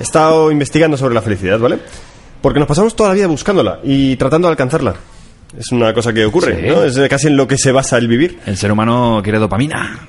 [0.00, 1.78] He estado investigando sobre la felicidad, ¿vale?
[2.40, 4.94] Porque nos pasamos toda la vida buscándola y tratando de alcanzarla.
[5.58, 6.66] Es una cosa que ocurre, Sí.
[6.68, 6.84] ¿no?
[6.84, 8.38] Es casi en lo que se basa el vivir.
[8.46, 10.08] El ser humano quiere dopamina.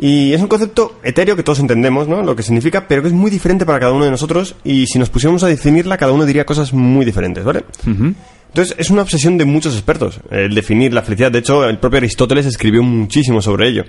[0.00, 2.22] Y es un concepto etéreo que todos entendemos, ¿no?
[2.22, 4.98] Lo que significa, pero que es muy diferente para cada uno de nosotros y si
[4.98, 7.64] nos pusiéramos a definirla, cada uno diría cosas muy diferentes, ¿vale?
[7.84, 11.32] Entonces, es una obsesión de muchos expertos, el definir la felicidad.
[11.32, 13.84] De hecho, el propio Aristóteles escribió muchísimo sobre ello.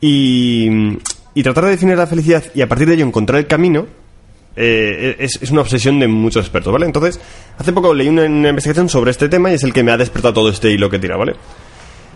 [0.00, 0.68] Y,
[1.34, 3.86] y tratar de definir la felicidad y a partir de ello encontrar el camino
[4.56, 6.86] eh, es, es una obsesión de muchos expertos, ¿vale?
[6.86, 7.20] Entonces,
[7.58, 9.96] hace poco leí una, una investigación sobre este tema y es el que me ha
[9.96, 11.34] despertado todo este hilo que tira, ¿vale?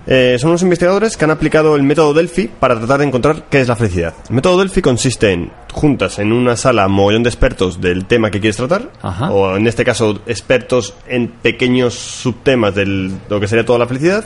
[0.07, 3.61] Eh, son unos investigadores que han aplicado el método Delphi para tratar de encontrar qué
[3.61, 4.15] es la felicidad.
[4.29, 8.41] El método Delphi consiste en juntas en una sala mogollón de expertos del tema que
[8.41, 9.31] quieres tratar, Ajá.
[9.31, 12.87] o en este caso expertos en pequeños subtemas de
[13.29, 14.25] lo que sería toda la felicidad,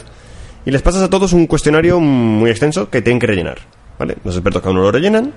[0.65, 3.59] y les pasas a todos un cuestionario muy extenso que tienen que rellenar.
[3.99, 4.17] ¿vale?
[4.25, 5.33] Los expertos cada uno lo rellenan,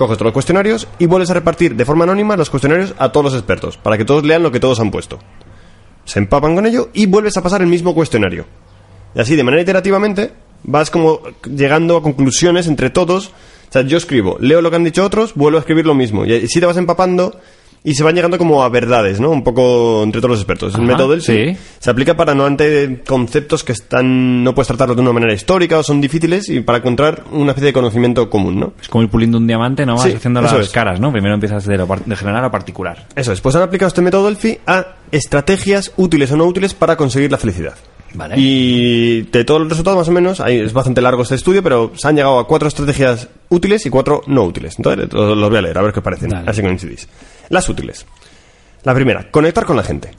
[0.00, 3.24] coges todos los cuestionarios y vuelves a repartir de forma anónima los cuestionarios a todos
[3.24, 5.18] los expertos, para que todos lean lo que todos han puesto.
[6.06, 8.46] Se empapan con ello y vuelves a pasar el mismo cuestionario.
[9.14, 10.32] Y así, de manera iterativamente,
[10.62, 13.26] vas como llegando a conclusiones entre todos.
[13.28, 16.24] O sea, yo escribo, leo lo que han dicho otros, vuelvo a escribir lo mismo.
[16.24, 17.38] Y así te vas empapando
[17.82, 19.30] y se van llegando como a verdades, ¿no?
[19.30, 20.74] Un poco entre todos los expertos.
[20.74, 21.56] el método del sí.
[21.78, 25.78] se aplica para no ante conceptos que están no puedes tratarlos de una manera histórica
[25.78, 28.72] o son difíciles y para encontrar una especie de conocimiento común, ¿no?
[28.80, 29.94] Es como ir puliendo un diamante, ¿no?
[29.94, 30.68] Vas Sí, haciendo las es.
[30.70, 31.10] caras, ¿no?
[31.10, 33.06] Primero empiezas de, lo de general a particular.
[33.16, 36.96] Eso es, pues han aplicado este método Delphi a estrategias útiles o no útiles para
[36.96, 37.74] conseguir la felicidad.
[38.12, 38.34] Vale.
[38.36, 41.92] Y de todos los resultados, más o menos, ahí es bastante largo este estudio, pero
[41.94, 44.74] se han llegado a cuatro estrategias útiles y cuatro no útiles.
[44.78, 46.30] Entonces, los los voy a leer, a ver qué os parecen.
[46.30, 46.50] Dale.
[46.50, 47.08] Así coincidís.
[47.50, 48.06] Las útiles.
[48.84, 50.12] La primera, conectar con la gente.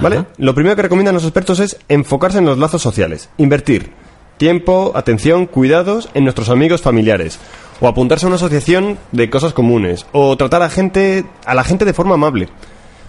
[0.00, 0.18] ¿Vale?
[0.18, 0.26] Ajá.
[0.38, 3.30] Lo primero que recomiendan los expertos es enfocarse en los lazos sociales.
[3.38, 3.90] Invertir
[4.36, 7.38] tiempo, atención, cuidados en nuestros amigos familiares.
[7.80, 10.06] O apuntarse a una asociación de cosas comunes.
[10.12, 12.48] O tratar a, gente, a la gente de forma amable.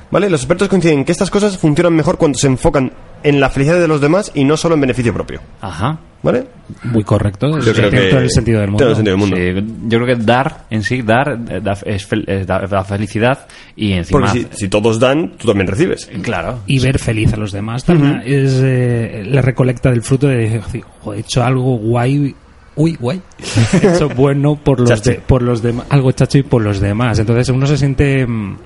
[0.10, 0.30] ¿Vale?
[0.30, 2.94] Los expertos coinciden en que estas cosas funcionan mejor cuando se enfocan
[3.26, 5.42] en la felicidad de los demás y no solo en beneficio propio.
[5.62, 6.00] Ajá.
[6.24, 6.44] ¿Vale?
[6.86, 7.60] Muy correcto.
[7.60, 8.84] Yo creo que- todo el sentido del mundo.
[8.84, 9.36] todo el sentido del mundo.
[9.36, 12.84] Sí, yo creo que dar en sí, dar eh, da, es fel- eh, da- da
[12.84, 14.22] felicidad y encima...
[14.22, 16.10] Porque si, si todos dan, tú también recibes.
[16.24, 16.62] Claro.
[16.66, 20.84] y ver feliz a los demás también es eh, la recolecta del fruto de decir,
[21.02, 22.34] "Jo, he hecho algo guay
[22.78, 23.22] uy guay
[23.84, 27.20] he hecho bueno por los de- por los demás algo chacho y por los demás
[27.20, 28.58] entonces uno se siente mm,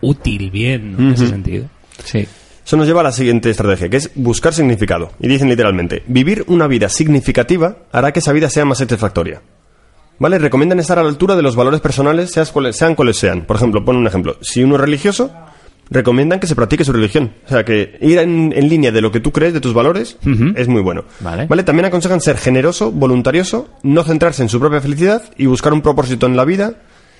[0.00, 0.98] útil bien ¿no?
[1.00, 1.66] en ese sentido
[2.02, 2.26] Sí.
[2.64, 5.10] Eso nos lleva a la siguiente estrategia, que es buscar significado.
[5.20, 9.42] Y dicen literalmente, vivir una vida significativa hará que esa vida sea más satisfactoria.
[10.18, 10.38] ¿Vale?
[10.38, 13.42] Recomiendan estar a la altura de los valores personales, seas cuales- sean cuales sean.
[13.42, 14.36] Por ejemplo, pon un ejemplo.
[14.40, 15.30] Si uno es religioso,
[15.90, 17.32] recomiendan que se practique su religión.
[17.44, 20.16] O sea, que ir en, en línea de lo que tú crees, de tus valores,
[20.56, 21.04] es muy bueno.
[21.48, 21.64] Vale.
[21.64, 26.26] También aconsejan ser generoso, voluntarioso, no centrarse en su propia felicidad y buscar un propósito
[26.26, 26.76] en la vida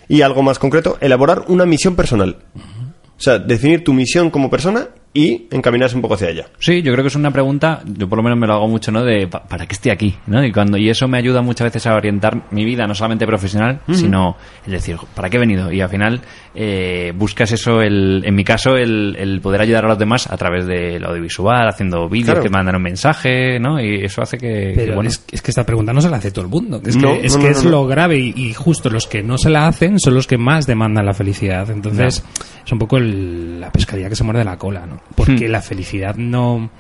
[0.09, 2.39] y algo más concreto, elaborar una misión personal.
[2.57, 6.47] O sea, definir tu misión como persona y encaminarse un poco hacia ella.
[6.59, 8.91] Sí, yo creo que es una pregunta, yo por lo menos me lo hago mucho,
[8.91, 9.05] ¿no?
[9.05, 10.17] De pa- ¿para qué estoy aquí?
[10.27, 10.45] ¿no?
[10.45, 13.81] Y, cuando, y eso me ayuda muchas veces a orientar mi vida, no solamente profesional,
[13.93, 15.71] sino el decir, ¿para qué he venido?
[15.73, 16.21] Y al final
[16.55, 20.37] eh, buscas eso, el, en mi caso, el, el poder ayudar a los demás a
[20.37, 22.43] través del audiovisual, haciendo vídeos Claro.
[22.43, 23.81] que mandan un mensaje, ¿no?
[23.81, 26.17] Y eso hace que, que, pero bueno, es, es que esta pregunta no se la
[26.17, 28.33] hace todo el mundo es No, que, es, no, que no, es lo grave y,
[28.37, 31.71] y justo los que no se la hacen son los que más demandan la felicidad
[31.71, 32.25] entonces
[32.67, 35.01] es un poco el- la pescadilla que se muerde la cola ¿no?
[35.15, 35.53] Porque Hmm.
[35.53, 36.71] la felicidad no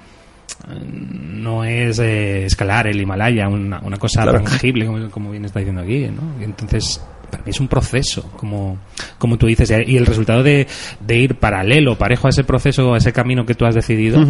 [0.88, 4.40] no es eh, escalar el Himalaya, una, una cosa Claro.
[4.42, 6.40] tangible, como, como bien está diciendo aquí, ¿no?
[6.40, 7.00] Y Entonces,
[7.34, 8.78] para mí es un proceso, como,
[9.18, 10.66] como tú dices, y el resultado de,
[11.00, 14.24] de ir paralelo, parejo a ese proceso, a ese camino que tú has decidido,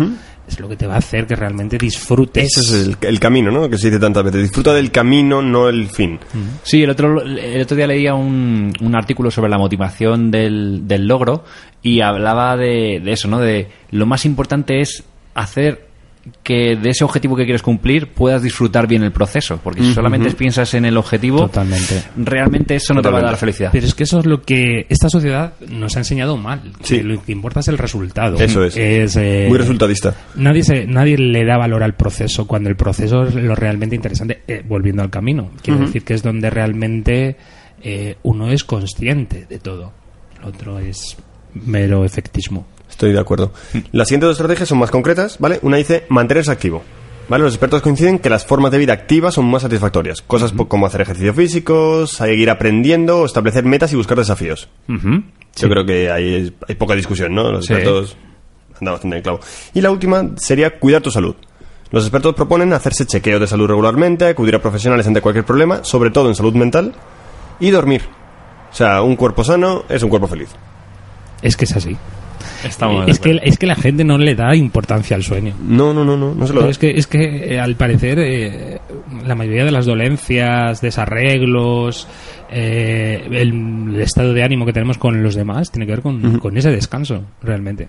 [0.49, 2.57] es lo que te va a hacer que realmente disfrutes.
[2.57, 3.69] Ese es el, el camino, ¿no?
[3.69, 4.43] Que se dice tantas veces.
[4.43, 6.19] Disfruta del camino, no el fin.
[6.62, 11.07] Sí, el otro, el otro día leía un, un artículo sobre la motivación del, del
[11.07, 11.45] logro
[11.83, 13.38] y hablaba de, de eso, ¿no?
[13.38, 15.88] De lo más importante es hacer
[16.43, 19.61] que de ese objetivo que quieres cumplir puedas disfrutar bien el proceso.
[19.63, 22.03] Porque si solamente piensas en el objetivo, Totalmente.
[22.17, 23.71] realmente eso no te va a dar felicidad.
[23.73, 26.73] Pero es que eso es lo que esta sociedad nos ha enseñado mal.
[26.83, 26.99] Sí.
[26.99, 28.39] Que Lo que importa es el resultado.
[28.39, 28.77] Eso es.
[28.77, 30.15] eh, Muy resultadista.
[30.37, 34.43] Nadie, se, nadie le da valor al proceso cuando el proceso es lo realmente interesante,
[34.49, 35.51] eh, volviendo al camino.
[35.63, 37.37] Quiero decir que es donde realmente
[37.83, 39.93] eh, uno es consciente de todo.
[40.41, 41.17] Lo otro es
[41.55, 42.67] mero efectismo.
[42.95, 43.51] Estoy de acuerdo.
[43.91, 45.59] Las siguientes dos estrategias son más concretas, ¿vale?
[45.63, 46.85] Una dice mantenerse activo.
[47.29, 47.43] ¿Vale?
[47.43, 50.23] Los expertos coinciden que las formas de vida activas son más satisfactorias.
[50.23, 54.69] Cosas como hacer ejercicio físico, seguir aprendiendo, establecer metas y buscar desafíos.
[54.87, 57.51] Yo creo que hay, hay poca discusión, ¿no?
[57.51, 57.73] Los Sí.
[57.73, 58.17] expertos
[58.79, 59.41] andan bastante en el clavo.
[59.75, 61.35] Y la última sería cuidar tu salud.
[61.91, 66.11] Los expertos proponen hacerse chequeos de salud regularmente, acudir a profesionales ante cualquier problema, sobre
[66.11, 66.95] todo en salud mental,
[67.59, 68.03] y dormir.
[68.71, 70.51] O sea, un cuerpo sano es un cuerpo feliz.
[71.43, 71.97] Es que es así.
[72.64, 75.55] Estamos es, que, es que la gente no le da importancia al sueño.
[75.62, 76.70] No, no, no, no, no se lo Pero da.
[76.70, 78.81] es que, es que eh, al parecer eh,
[79.24, 82.09] la mayoría de las dolencias, desarreglos,
[82.50, 86.38] eh, el, el estado de ánimo que tenemos con los demás tiene que ver con,
[86.38, 87.88] con ese descanso, realmente.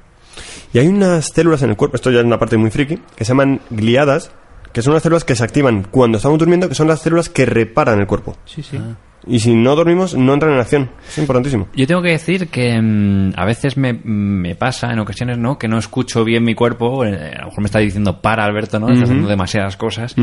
[0.74, 3.24] Y hay unas células en el cuerpo, esto ya es una parte muy friki, que
[3.24, 4.32] se llaman gliadas,
[4.74, 7.46] que son las células que se activan cuando estamos durmiendo, que son las células que
[7.46, 8.36] reparan el cuerpo.
[8.46, 8.78] Sí, sí.
[9.28, 10.90] Y si no dormimos, no entran en acción.
[11.08, 11.68] Es importantísimo.
[11.76, 15.68] Yo tengo que decir que mm, a veces me, me pasa, en ocasiones no, que
[15.68, 17.06] no escucho bien mi cuerpo.
[17.06, 18.90] eh, a lo mejor me está diciendo para, Alberto, ¿no?
[18.90, 20.16] Estás haciendo demasiadas cosas.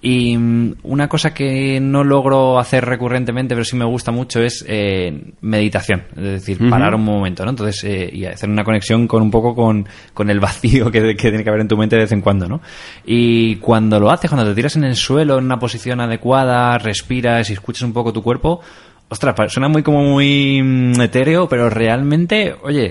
[0.00, 4.64] Y mm, una cosa que no logro hacer recurrentemente, pero sí me gusta mucho, es
[4.68, 6.04] eh, meditación.
[6.16, 7.50] Es decir, parar un momento, ¿no?
[7.50, 11.28] Entonces, eh, y hacer una conexión con un poco con, con el vacío que, que
[11.28, 12.60] tiene que haber en tu mente de vez en cuando, ¿no?
[13.04, 17.50] Y cuando lo haces, cuando te tiras en el suelo, en una posición adecuada, respiras
[17.50, 18.47] y escuchas un poco tu cuerpo,
[19.10, 22.88] Ostras, suena muy como muy mm, etéreo, pero realmente, oye,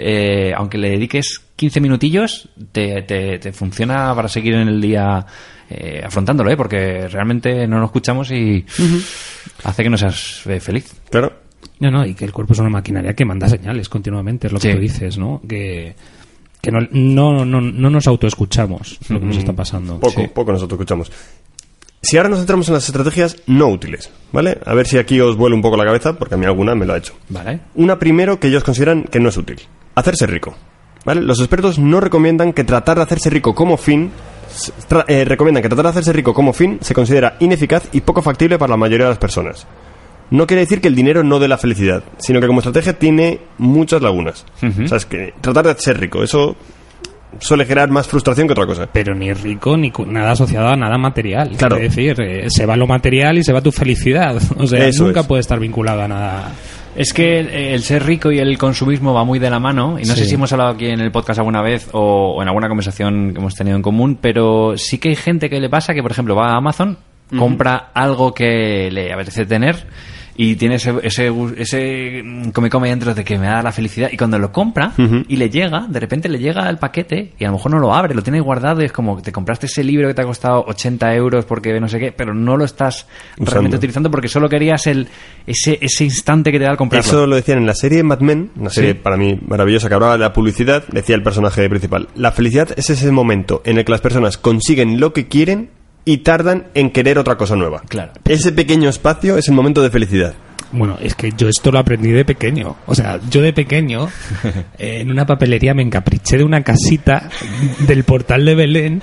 [0.50, 5.24] eh, aunque le dediques 15 minutillos, te, te, te funciona para seguir en el día
[5.70, 6.58] eh, afrontándolo, ¿eh?
[6.58, 8.66] Porque realmente no nos escuchamos y
[9.64, 10.92] hace que no seas eh, feliz.
[11.12, 11.34] Claro.
[11.80, 14.60] No, no, y que el cuerpo es una maquinaria que manda señales continuamente, es lo
[14.60, 14.74] que Sí.
[14.76, 15.40] tú dices, ¿no?
[15.48, 15.96] Que,
[16.60, 20.00] que no, no, no, no nos autoescuchamos lo que nos está pasando.
[20.00, 20.28] Poco, Sí.
[20.34, 21.12] poco nosotros escuchamos.
[22.02, 24.60] Si ahora nos centramos en las estrategias no útiles, ¿vale?
[24.66, 26.86] A ver si aquí os vuela un poco la cabeza, porque a mí alguna me
[26.86, 27.14] lo ha hecho.
[27.30, 27.62] ¿Vale?
[27.76, 29.60] Una primero que ellos consideran que no es útil.
[29.96, 30.56] Hacerse rico.
[31.06, 31.22] ¿Vale?
[31.22, 34.12] Los expertos no recomiendan que tratar de hacerse rico como fin
[34.90, 38.22] tra- eh, recomiendan que tratar de hacerse rico como fin se considera ineficaz y poco
[38.22, 39.66] factible para la mayoría de las personas.
[40.30, 43.40] No quiere decir que el dinero no dé la felicidad, sino que como estrategia tiene
[43.58, 44.46] muchas lagunas.
[44.84, 46.58] O sea, es que tratar de ser rico, eso
[47.40, 48.88] suele generar más frustración que otra cosa.
[48.92, 51.52] Pero ni rico ni nada asociado a nada material.
[51.58, 51.78] Claro.
[51.78, 54.42] Es decir, eh, se va lo material y se va tu felicidad.
[54.58, 55.26] O sea, Eso nunca es.
[55.28, 56.52] puede estar vinculado a nada.
[56.96, 60.06] Es que el, el ser rico y el consumismo va muy de la mano, y
[60.06, 62.68] no sé si hemos hablado aquí en el podcast alguna vez o, o en alguna
[62.68, 66.02] conversación que hemos tenido en común, pero sí que hay gente que le pasa que,
[66.02, 66.98] por ejemplo, va a Amazon,
[67.38, 69.86] compra algo que le apetece tener
[70.40, 72.24] y tiene ese, ese, ese
[72.54, 74.94] come come dentro de que me da la felicidad y cuando lo compra
[75.28, 77.94] y le llega, de repente le llega el paquete y a lo mejor no lo
[77.94, 80.26] abre, lo tiene guardado y es como que te compraste ese libro que te ha
[80.26, 83.52] costado 80 euros porque no sé qué, pero no lo estás Usando.
[83.52, 85.08] realmente utilizando porque solo querías el
[85.48, 87.08] ese, ese instante que te da al comprarlo.
[87.10, 89.00] Eso lo decían en la serie Mad Men, una serie Sí.
[89.02, 92.08] para mí maravillosa que hablaba de la publicidad, decía el personaje principal.
[92.16, 95.70] La felicidad es ese momento en el que las personas consiguen lo que quieren
[96.08, 97.82] y tardan en querer otra cosa nueva.
[97.90, 98.14] Claro.
[98.26, 100.34] Ese pequeño espacio es el momento de felicidad.
[100.72, 102.78] Bueno, es que yo esto lo aprendí de pequeño.
[102.86, 104.08] O sea, yo de pequeño,
[104.80, 107.30] eh, en una papelería me encapriché de una casita
[107.88, 109.02] del portal de Belén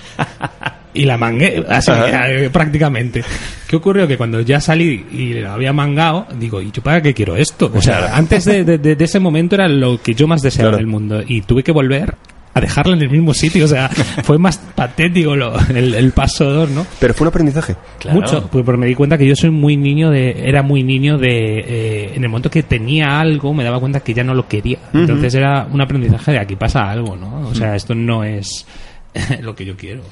[0.95, 3.23] y la mangué, así, eh, prácticamente.
[3.67, 4.07] ¿Qué ocurrió?
[4.07, 7.71] Que cuando ya salí y lo había mangado, digo, ¿y yo para qué quiero esto?
[7.75, 10.71] O sea, antes de, de- de- de ese momento era lo que yo más deseaba
[10.71, 10.77] Claro.
[10.79, 12.15] en el mundo y tuve que volver
[12.55, 13.65] a dejarla en el mismo sitio.
[13.65, 16.87] O sea, fue más patético lo- el, el paso 2, ¿no?
[17.01, 17.75] Pero fue un aprendizaje.
[17.99, 18.21] Claro.
[18.21, 21.19] Mucho, pues porque me di cuenta que yo soy muy niño de, era muy niño
[21.19, 24.47] de, eh, en el momento que tenía algo me daba cuenta que ya no lo
[24.49, 24.79] quería.
[24.93, 27.49] Entonces era un aprendizaje de aquí pasa algo, ¿no?
[27.49, 28.67] O sea, esto no es
[29.43, 30.03] lo que yo quiero.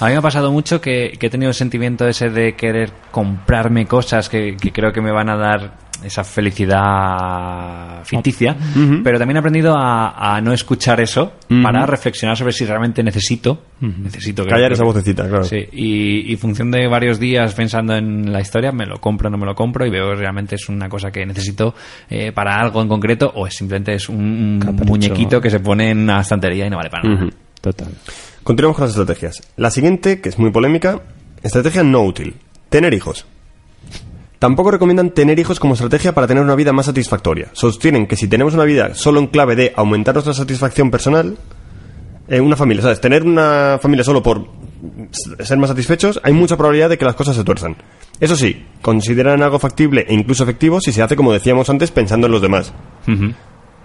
[0.00, 2.90] A mí me ha pasado mucho que, que he tenido el sentimiento ese de querer
[3.12, 6.24] comprarme cosas que, que creo que me van a dar esa
[6.94, 8.56] felicidad ficticia,
[9.02, 13.62] pero también he aprendido a, a no escuchar eso para reflexionar sobre si realmente necesito,
[13.80, 15.44] necesito que- Callar esa vocecita, claro.
[15.44, 19.30] Sí, y, y función de varios días pensando en la historia, me lo compro o
[19.30, 21.74] no me lo compro y veo que realmente es una cosa que necesito
[22.08, 24.84] eh, para algo en concreto o es simplemente es un, Capricho.
[24.84, 27.30] muñequito que se pone en una estantería y no vale para nada.
[27.60, 27.88] Total.
[28.42, 29.40] Continuamos con las estrategias.
[29.56, 31.00] La siguiente, que es muy polémica,
[31.42, 32.34] estrategia no útil.
[32.68, 33.26] Tener hijos.
[34.44, 37.48] Tampoco recomiendan tener hijos como estrategia para tener una vida más satisfactoria.
[37.54, 41.38] Sostienen que si tenemos una vida solo en clave de aumentar nuestra satisfacción personal,
[42.28, 43.00] eh, una familia, ¿sabes?
[43.00, 44.46] Tener una familia solo por
[45.40, 47.74] ser más satisfechos, hay mucha probabilidad de que las cosas se tuerzan.
[48.20, 52.26] Eso sí, consideran algo factible e incluso efectivo si se hace, como decíamos antes, pensando
[52.26, 52.74] en los demás.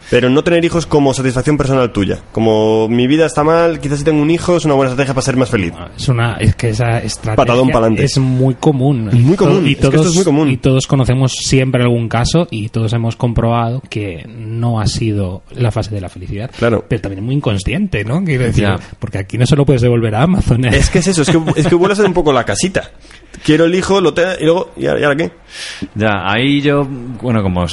[0.10, 2.20] Pero no tener hijos como satisfacción personal tuya.
[2.32, 5.26] Como mi vida está mal, quizás si tengo un hijo es una buena estrategia para
[5.26, 5.74] ser más feliz.
[5.98, 9.10] Es una es que esa estrategia Patadón es muy común.
[9.14, 10.50] Muy común, Y es que esto todos, es muy común.
[10.50, 15.72] y todos conocemos siempre algún caso y todos hemos comprobado que no ha sido la
[15.72, 16.50] fase de la felicidad.
[16.58, 16.86] Claro.
[16.88, 18.24] Pero también muy inconsciente, ¿no?
[18.24, 18.68] Quiero decir,
[19.00, 20.66] porque aquí no se lo puedes devolver a Amazon.
[20.66, 20.70] ¿eh?
[20.74, 22.92] Es que es eso, es que, es que vuelve a ser un poco la casita.
[23.44, 25.32] Quiero el hijo, lo tengo y luego, ¿y ahora, y ahora qué?
[25.96, 27.66] Ya, ahí yo, bueno, como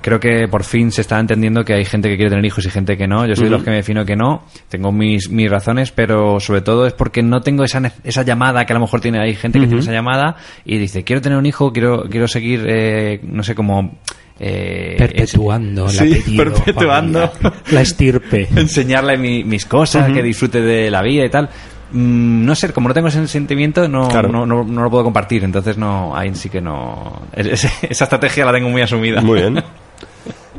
[0.00, 2.70] creo que por fin se está entendiendo que hay gente que quiere tener hijos y
[2.70, 3.26] gente que no.
[3.26, 4.44] Yo soy de los que me defino que no.
[4.68, 8.72] Tengo mis, mis razones, pero sobre todo es porque no tengo esa, esa llamada que
[8.72, 11.46] a lo mejor tiene hay gente que tiene esa llamada y dice, quiero tener un
[11.46, 13.98] hijo, quiero, quiero seguir, eh, no sé, como...
[14.44, 17.30] Eh, perpetuando el Sí, apellido perpetuando.
[17.70, 18.48] la estirpe.
[18.56, 21.48] enseñarle mi- mis cosas, que disfrute de la vida y tal.
[21.92, 24.28] Mm, no sé, como no tengo ese sentimiento, no, Claro.
[24.28, 25.44] no, no, no lo puedo compartir.
[25.44, 27.22] Entonces, no, ahí sí que no.
[27.34, 29.20] es- esa estrategia la tengo muy asumida.
[29.20, 29.62] Muy bien.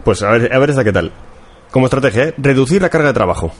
[0.04, 1.12] Pues a ver, a ver esta qué tal.
[1.72, 2.34] Como estrategia, ¿eh?
[2.38, 3.52] reducir la carga de trabajo.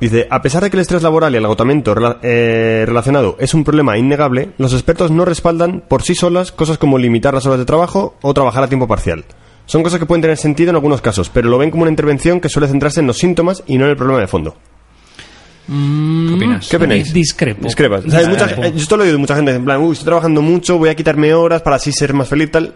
[0.00, 3.52] Dice, a pesar de que el estrés laboral y el agotamiento rela- eh, relacionado es
[3.54, 7.58] un problema innegable, los expertos no respaldan por sí solas cosas como limitar las horas
[7.58, 9.24] de trabajo o trabajar a tiempo parcial.
[9.66, 12.40] Son cosas que pueden tener sentido en algunos casos, pero lo ven como una intervención
[12.40, 14.56] que suele centrarse en los síntomas y no en el problema de fondo.
[15.66, 16.68] ¿Qué opinas?
[16.68, 17.12] ¿Qué opináis?
[17.12, 17.64] Discrepo.
[17.64, 18.04] Discrepas.
[18.04, 18.68] O sea, hay mucha- Discrepo.
[18.68, 20.78] eh, yo esto lo he oído de mucha gente, en plan, uy, estoy trabajando mucho,
[20.78, 22.74] voy a quitarme horas para así ser más feliz, tal.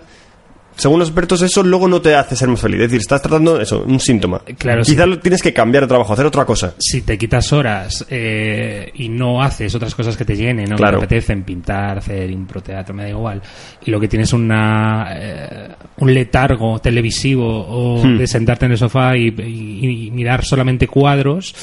[0.76, 2.76] Según los expertos, eso luego no te hace ser más feliz.
[2.76, 4.40] Es decir, estás tratando eso, un síntoma.
[4.56, 5.10] Claro, Quizás sí.
[5.10, 6.74] lo tienes que cambiar de trabajo, hacer otra cosa.
[6.78, 10.76] si te quitas horas eh, y no haces otras cosas que te llenen, ¿no?
[10.76, 11.00] Claro.
[11.00, 13.42] que te apetecen, pintar, hacer improteatro, me da igual,
[13.84, 18.16] y lo que tienes una, eh, un letargo televisivo o Hmm.
[18.16, 21.56] de sentarte en el sofá y, y- y mirar solamente cuadros,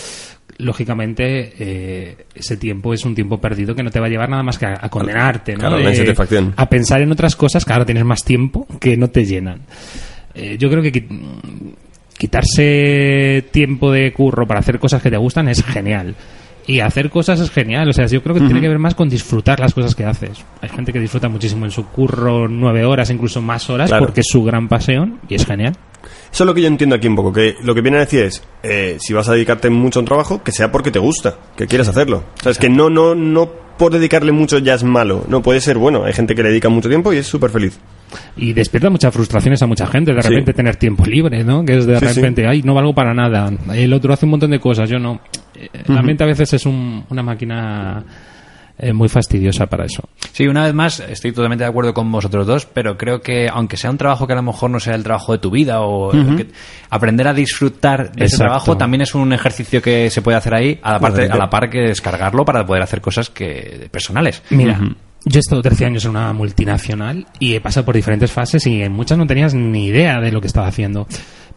[0.57, 4.43] lógicamente eh, ese tiempo es un tiempo perdido que no te va a llevar nada
[4.43, 5.59] más que a, a condenarte, ¿no?
[5.59, 6.53] Claro, la insatisfacción.
[6.55, 9.61] a pensar en otras cosas que ahora tienes más tiempo que no te llenan.
[10.33, 11.75] Eh, yo creo que qui-
[12.17, 16.15] quitarse tiempo de curro para hacer cosas que te gustan es genial.
[16.67, 17.87] Y hacer cosas es genial.
[17.89, 20.43] O sea, yo creo que tiene que ver más con disfrutar las cosas que haces.
[20.61, 24.05] Hay gente que disfruta muchísimo en su curro nueve horas, incluso más horas, Claro.
[24.05, 25.75] porque es su gran pasión y es genial.
[26.35, 28.23] Eso es lo que yo entiendo aquí un poco, que lo que viene a decir
[28.23, 31.35] es, eh, si vas a dedicarte mucho a un trabajo, que sea porque te gusta,
[31.55, 32.25] que quieras hacerlo.
[32.41, 35.23] O sea, es que no, no, no por dedicarle mucho ya es malo.
[35.29, 36.03] No, puede ser bueno.
[36.03, 37.79] Hay gente que le dedica mucho tiempo y es súper feliz.
[38.35, 40.13] Y despierta muchas frustraciones a mucha gente.
[40.13, 40.27] De Sí.
[40.27, 41.63] repente tener tiempo libre, ¿no?
[41.63, 42.15] Que es de Sí, sí.
[42.15, 43.49] repente, ay, no valgo para nada.
[43.73, 45.21] El otro hace un montón de cosas, yo no.
[45.55, 48.03] Eh, La mente a veces es un- una máquina
[48.77, 50.03] eh, muy fastidiosa para eso.
[50.33, 53.77] Sí, una vez más, estoy totalmente de acuerdo con vosotros dos, pero creo que aunque
[53.77, 56.11] sea un trabajo que a lo mejor no sea el trabajo de tu vida o
[56.11, 56.47] que-
[56.89, 60.79] aprender a disfrutar de ese trabajo también es un ejercicio que se puede hacer ahí,
[60.83, 64.43] a la, parte, a la par que descargarlo para poder hacer cosas que personales.
[64.49, 64.77] Mira,
[65.23, 68.81] yo he estado 13 años en una multinacional y he pasado por diferentes fases y
[68.81, 71.07] en muchas no tenías ni idea de lo que estaba haciendo.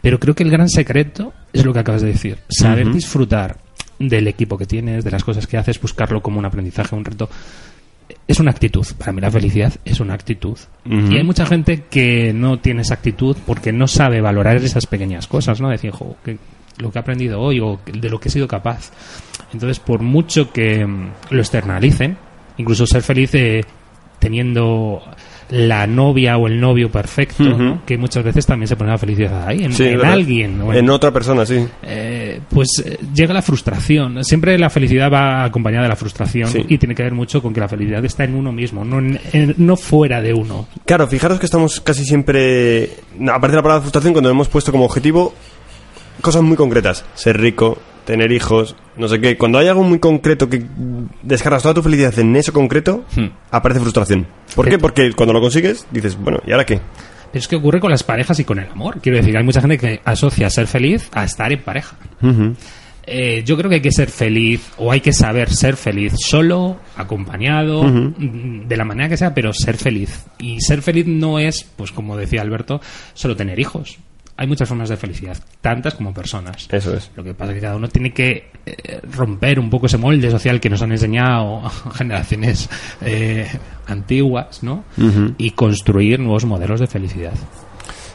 [0.00, 2.38] Pero creo que el gran secreto es lo que acabas de decir.
[2.48, 3.58] Saber disfrutar
[3.98, 7.28] del equipo que tienes, de las cosas que haces, buscarlo como un aprendizaje, un reto.
[8.26, 8.86] Es una actitud.
[8.98, 10.58] Para mí la felicidad es una actitud.
[10.84, 15.26] Y hay mucha gente que no tiene esa actitud porque no sabe valorar esas pequeñas
[15.26, 15.68] cosas, ¿no?
[15.68, 16.38] Decir, jo, que
[16.78, 18.92] lo que he aprendido hoy o de lo que he sido capaz.
[19.52, 22.16] Entonces, por mucho que mm, lo externalicen,
[22.56, 23.64] incluso ser feliz eh,
[24.18, 25.02] teniendo
[25.50, 27.44] la novia o el novio perfecto,
[27.86, 30.12] que muchas veces también se pone la felicidad ahí, en, Sí, en ¿verdad?
[30.12, 30.60] alguien.
[30.60, 31.66] o en- En otra persona, sí.
[31.82, 34.22] eh, pues eh, llega la frustración.
[34.24, 36.64] Siempre la felicidad va acompañada de la frustración Sí.
[36.68, 39.54] y tiene que ver mucho con que la felicidad está en uno mismo, no, en-
[39.56, 40.68] no fuera de uno.
[40.84, 42.38] Claro, fijaros que estamos casi siempre.
[42.38, 45.34] de la palabra frustración, cuando hemos puesto como objetivo
[46.20, 47.04] cosas muy concretas.
[47.14, 47.78] Ser rico,
[48.08, 49.36] tener hijos, no sé qué.
[49.36, 50.64] Cuando hay algo muy concreto que
[51.22, 53.26] descargas toda tu felicidad en eso concreto, Hmm.
[53.50, 54.26] aparece frustración.
[54.56, 54.78] ¿Por qué?
[54.78, 56.76] Porque cuando lo consigues, dices, bueno, ¿y ahora qué?
[57.30, 59.00] Pero es que ocurre con las parejas y con el amor.
[59.02, 61.96] Quiero decir, hay mucha gente que asocia ser feliz a estar en pareja.
[63.10, 66.78] eh, yo creo que hay que ser feliz o hay que saber ser feliz solo,
[66.96, 67.82] acompañado,
[68.18, 70.24] de la manera que sea, pero ser feliz.
[70.38, 72.80] Y ser feliz no es, pues como decía Alberto,
[73.14, 73.98] solo tener hijos.
[74.40, 76.68] Hay muchas formas de felicidad, tantas como personas.
[76.70, 77.10] Eso es.
[77.16, 80.30] Lo que pasa es que cada uno tiene que eh, romper un poco ese molde
[80.30, 82.70] social que nos han enseñado generaciones
[83.00, 83.48] eh,
[83.88, 84.84] antiguas, ¿no?
[85.38, 87.32] Y construir nuevos modelos de felicidad.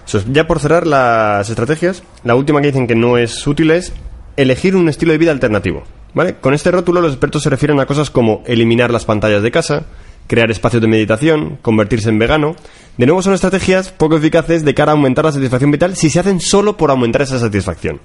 [0.07, 0.25] Eso es.
[0.31, 3.91] Ya por cerrar las estrategias, la última que dicen que no es útil es
[4.37, 5.83] elegir un estilo de vida alternativo.
[6.13, 6.35] ¿Vale?
[6.35, 9.87] Con este rótulo los expertos se refieren a cosas como eliminar las pantallas de casa,
[10.27, 12.55] crear espacios de meditación, convertirse en vegano.
[12.97, 16.19] De nuevo son estrategias poco eficaces de cara a aumentar la satisfacción vital si se
[16.19, 18.01] hacen solo por aumentar esa satisfacción.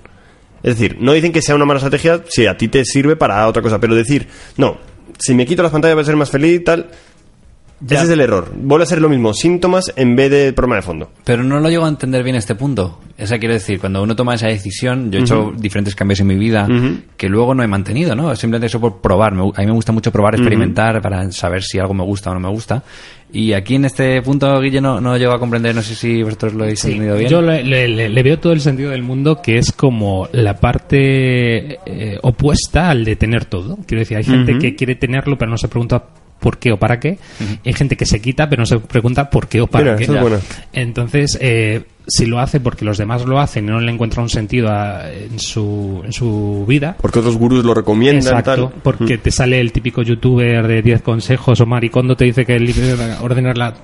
[0.62, 3.46] Es decir, no dicen que sea una mala estrategia si a ti te sirve para
[3.46, 4.78] otra cosa, pero decir, no,
[5.18, 6.90] si me quito las pantallas voy a ser más feliz, tal.
[7.84, 8.52] Ese es el error.
[8.56, 11.10] Vuelve a ser lo mismo, síntomas en vez de problema de fondo.
[11.24, 12.98] Pero no lo llego a entender bien este punto.
[13.20, 16.26] O sea, quiero decir, cuando uno toma esa decisión, yo he hecho diferentes cambios en
[16.28, 16.66] mi vida
[17.16, 18.34] que luego no he mantenido, ¿no?
[18.36, 19.32] Simplemente eso por probar.
[19.32, 22.40] A mí me gusta mucho probar, experimentar para saber si algo me gusta o no
[22.40, 22.82] me gusta.
[23.32, 26.54] Y aquí en este punto, Guille, no, no llego a comprender, no sé si vosotros
[26.54, 27.30] lo habéis entendido bien.
[27.30, 30.54] Yo le, le- le- le veo todo el sentido del mundo que es como la
[30.58, 33.78] parte eh, opuesta al de tener todo.
[33.86, 36.04] Quiero decir, hay gente que quiere tenerlo pero no se pregunta
[36.40, 37.18] por qué o para qué.
[37.64, 40.36] Hay gente que se quita pero no se pregunta por qué o para Mira, qué.
[40.36, 40.42] es.
[40.72, 44.28] Entonces, eh, si lo hace porque los demás lo hacen y no le encuentra un
[44.30, 48.80] sentido a- en, su, en su vida, Porque otros gurús lo recomiendan, Exacto, tal.
[48.82, 52.64] porque te sale el típico youtuber de 10 consejos o maricondo te dice que el
[52.64, 53.74] libro de ordenarla.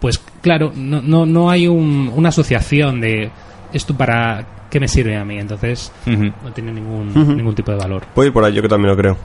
[0.00, 3.30] Pues claro, no, no, no hay un- una asociación de
[3.72, 8.04] esto para qué me sirve a mí, entonces no tiene ningún, ningún tipo de valor.
[8.14, 9.16] Puede ir por ahí, yo que también lo creo.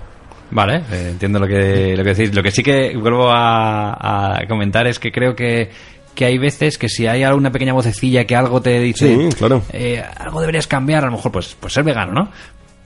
[0.51, 2.33] Vale, eh, entiendo lo que, lo que decís.
[2.35, 5.69] Lo que sí que vuelvo a, a comentar es que creo que,
[6.13, 9.63] que hay veces que si hay alguna pequeña vocecilla que algo te dice, Sí, claro.
[9.73, 12.29] eh, algo deberías cambiar, a lo mejor pues, pues ser vegano, ¿no?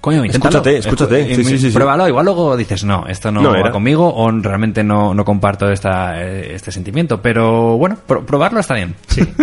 [0.01, 0.59] Coño, inténtalo.
[0.59, 1.25] Escúchate, escúchate.
[1.25, 1.73] Escu- Sí, sí, sí, sí.
[1.73, 2.07] Pruébalo.
[2.07, 3.71] Igual luego dices, no, esto no, No va era.
[3.71, 7.21] conmigo o realmente no, no comparto esta, eh, este sentimiento.
[7.21, 8.95] Pero bueno, pro- probarlo está bien.
[9.09, 9.21] Sí.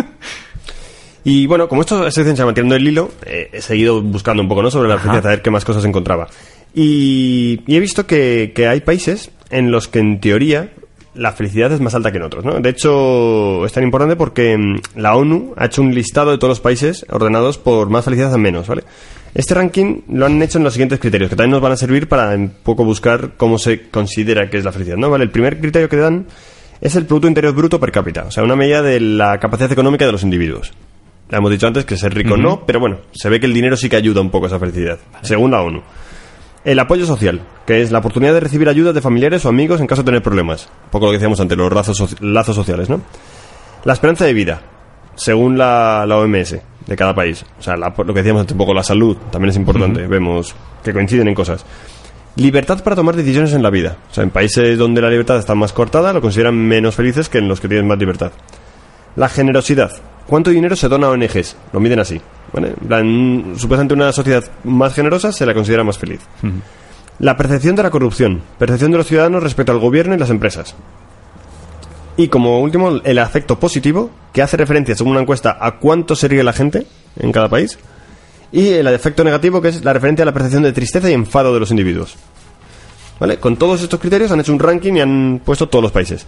[1.28, 4.62] Y bueno, como esto se llama tirando el hilo, eh, he seguido buscando un poco
[4.62, 4.70] ¿no?
[4.70, 6.28] sobre la felicidad, a ver qué más cosas encontraba.
[6.78, 10.70] Y, y he visto que, que hay países en los que en teoría
[11.14, 12.44] la felicidad es más alta que en otros.
[12.44, 12.60] ¿no?
[12.60, 16.50] De hecho, es tan importante porque mm, la ONU ha hecho un listado de todos
[16.50, 18.68] los países ordenados por más felicidad a menos.
[18.68, 18.84] ¿vale?
[19.34, 22.08] Este ranking lo han hecho en los siguientes criterios, que también nos van a servir
[22.08, 24.98] para un poco buscar cómo se considera que es la felicidad.
[24.98, 25.08] ¿no?
[25.08, 25.24] ¿Vale?
[25.24, 26.26] El primer criterio que dan
[26.80, 30.04] es el Producto Interior Bruto per cápita, o sea, una medida de la capacidad económica
[30.04, 30.74] de los individuos.
[31.30, 33.76] Ya hemos dicho antes que ser rico no, pero bueno, se ve que el dinero
[33.76, 35.82] sí que ayuda un poco a esa felicidad, según la ONU.
[36.66, 39.86] El apoyo social, que es la oportunidad de recibir ayuda de familiares o amigos en
[39.86, 40.68] caso de tener problemas.
[40.86, 43.00] Un poco lo que decíamos antes, los lazos, soci- lazos sociales, ¿no?
[43.84, 44.60] La esperanza de vida,
[45.14, 46.56] según la, la OMS
[46.86, 47.44] de cada país.
[47.58, 50.06] O sea, la- lo que decíamos antes, un poco la salud, también es importante.
[50.08, 51.64] Vemos que coinciden en cosas.
[52.34, 53.96] Libertad para tomar decisiones en la vida.
[54.10, 57.38] O sea, en países donde la libertad está más cortada, lo consideran menos felices que
[57.38, 58.32] en los que tienen más libertad.
[59.14, 59.92] La generosidad.
[60.26, 61.56] ¿Cuánto dinero se dona a ONGs?
[61.72, 62.20] Lo miden así.
[62.56, 62.74] ¿Vale?
[62.80, 66.20] En plan, supuestamente una sociedad más generosa se la considera más feliz.
[67.18, 68.42] La percepción de la corrupción.
[68.58, 70.74] Percepción de los ciudadanos respecto al gobierno y las empresas.
[72.16, 76.28] Y como último, el afecto positivo, que hace referencia, según una encuesta, a cuánto se
[76.28, 76.86] ríe la gente
[77.18, 77.78] en cada país.
[78.52, 81.52] Y el efecto negativo, que es la referencia a la percepción de tristeza y enfado
[81.52, 82.16] de los individuos.
[83.20, 83.38] ¿Vale?
[83.38, 86.26] Con todos estos criterios han hecho un ranking y han puesto todos los países.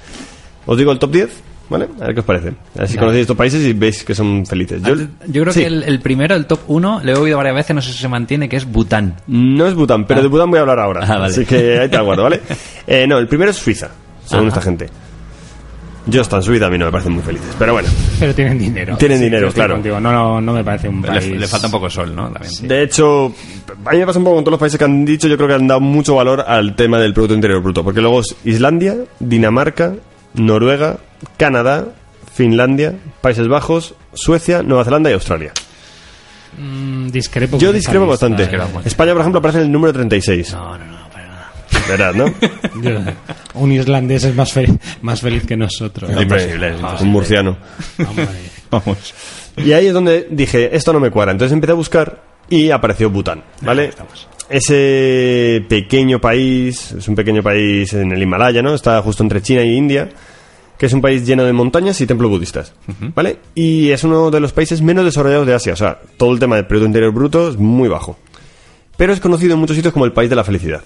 [0.66, 1.30] Os digo el top 10,
[1.68, 1.88] ¿vale?
[2.00, 2.48] A ver qué os parece.
[2.76, 4.82] A ver si conocéis estos países y veis que son felices.
[4.82, 4.94] Yo,
[5.26, 5.60] Yo creo sí.
[5.60, 7.98] que el, el primero, el top 1, lo he oído varias veces, no sé si
[7.98, 9.14] se mantiene, que es Bután.
[9.26, 10.22] No es Bután, pero Ah.
[10.22, 11.00] de Bután voy a hablar ahora.
[11.04, 11.32] Ah, vale.
[11.32, 12.40] Así que ahí te aguardo, ¿vale?
[12.86, 13.90] Eh, no, el primero es Suiza,
[14.24, 14.58] según Ajá.
[14.58, 14.86] esta gente.
[16.06, 17.54] Yo está en Suiza, a mí no me parecen muy felices.
[17.58, 17.86] Pero bueno,
[18.18, 18.96] Pero tienen dinero.
[18.96, 19.74] Tienen dinero, claro.
[19.74, 20.00] contigo.
[20.00, 21.26] No, no, no me parece un país...
[21.28, 22.30] le falta un poco de sol, ¿no?
[22.30, 22.66] También.
[22.66, 23.26] de hecho,
[23.84, 25.48] a mí me pasa un poco con todos los países que han dicho, yo creo
[25.48, 27.84] que han dado mucho valor al tema del Producto Interior Bruto.
[27.84, 29.92] Porque luego es Islandia, Dinamarca,
[30.32, 30.96] Noruega,
[31.36, 31.86] Canadá,
[32.32, 35.52] Finlandia, Países Bajos, Suecia, Nueva Zelanda y Australia.
[36.58, 37.58] Mm, discrepo.
[37.58, 38.42] Yo discrepo bastante.
[38.42, 38.80] Discrepo.
[38.84, 40.52] España, por ejemplo, aparece en el número 36.
[40.52, 41.52] No, no, no, para nada.
[41.88, 42.26] Verás, ¿no?
[42.82, 42.98] Yo-
[43.54, 46.08] un islandés es más, fe- más feliz que nosotros.
[46.10, 47.10] Hombre, imposible, es un imposible.
[47.10, 47.56] murciano.
[48.70, 49.14] Vamos.
[49.56, 51.32] Y ahí es donde dije, esto no me cuadra.
[51.32, 53.90] Entonces empecé a buscar y apareció Bután, ¿vale?
[54.48, 58.74] Ese pequeño país, es un pequeño país en el Himalaya, ¿no?
[58.74, 60.08] Está justo entre China y India,
[60.78, 62.72] que es un país lleno de montañas y templos budistas,
[63.14, 63.38] ¿vale?
[63.54, 66.56] Y es uno de los países menos desarrollados de Asia, o sea, todo el tema
[66.56, 68.16] del Producto Interior Bruto es muy bajo.
[68.96, 70.82] Pero es conocido en muchos sitios como el país de la felicidad,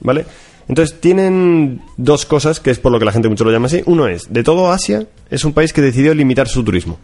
[0.00, 0.26] ¿vale?
[0.68, 3.82] Entonces tienen dos cosas, que es por lo que la gente mucho lo llama así.
[3.86, 6.98] Uno es, de todo Asia, es un país que decidió limitar su turismo.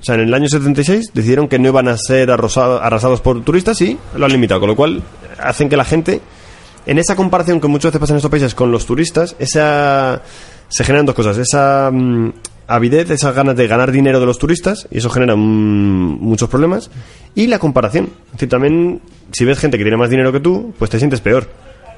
[0.00, 3.80] O sea, en el año 76 decidieron que no iban a ser arrasados por turistas
[3.82, 5.02] y lo han limitado, con lo cual
[5.38, 6.20] hacen que la gente,
[6.86, 10.22] en esa comparación que muchas veces pasa en estos países con los turistas, esa
[10.70, 11.36] se generan dos cosas.
[11.36, 12.32] Esa mm,
[12.66, 16.90] avidez, esas ganas de ganar dinero de los turistas, y eso genera muchos problemas.
[17.34, 18.08] Y la comparación.
[18.26, 19.02] Es decir, también,
[19.32, 21.48] si ves gente que tiene más dinero que tú, pues te sientes peor.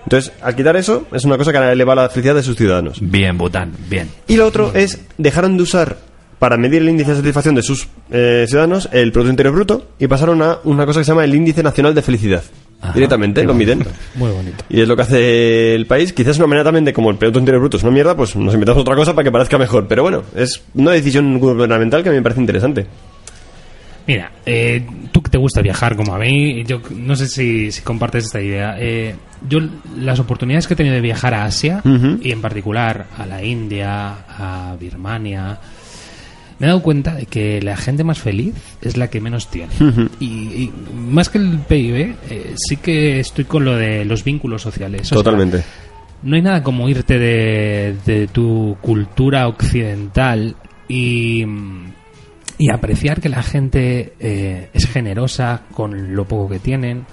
[0.04, 2.98] Entonces, al quitar eso, es una cosa que eleva la felicidad de sus ciudadanos.
[3.00, 4.10] Bien, Bután, bien.
[4.26, 5.98] Y lo otro es, dejaron de usar
[6.42, 10.08] para medir el índice de satisfacción de sus eh, ciudadanos el Producto Interior Bruto y
[10.08, 12.42] pasaron a una cosa que se llama el Índice Nacional de Felicidad.
[12.92, 13.86] Directamente, lo miden.
[14.16, 14.64] Muy bonito.
[14.68, 16.12] Y es lo que hace el país.
[16.12, 18.52] Quizás una manera también de, como el Producto Interior Bruto es una mierda, pues nos
[18.54, 19.86] inventamos otra cosa para que parezca mejor.
[19.86, 22.86] Pero bueno, es una decisión gubernamental que a mí me parece interesante.
[24.08, 27.82] Mira, eh, tú que te gusta viajar como a mí, yo no sé si, si
[27.82, 28.74] compartes esta idea.
[28.80, 29.14] Eh,
[29.48, 29.60] yo
[29.96, 31.82] las oportunidades que he tenido de viajar a Asia
[32.20, 35.56] y en particular a la India, a Birmania,
[36.62, 39.72] me he dado cuenta de que la gente más feliz es la que menos tiene.
[40.20, 40.72] y, y
[41.10, 45.00] más que el PIB, eh, sí que estoy con lo de los vínculos sociales.
[45.00, 45.64] O sea, Totalmente.
[46.22, 50.54] no hay nada como irte de, de tu cultura occidental
[50.86, 51.44] y,
[52.58, 57.06] y apreciar que la gente eh, es generosa con lo poco que tienen,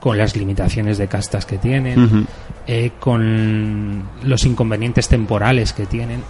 [0.00, 2.26] con las limitaciones de castas que tienen,
[2.66, 6.24] eh, con los inconvenientes temporales que tienen.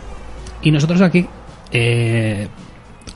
[0.60, 1.26] Y nosotros aquí
[1.72, 2.48] eh,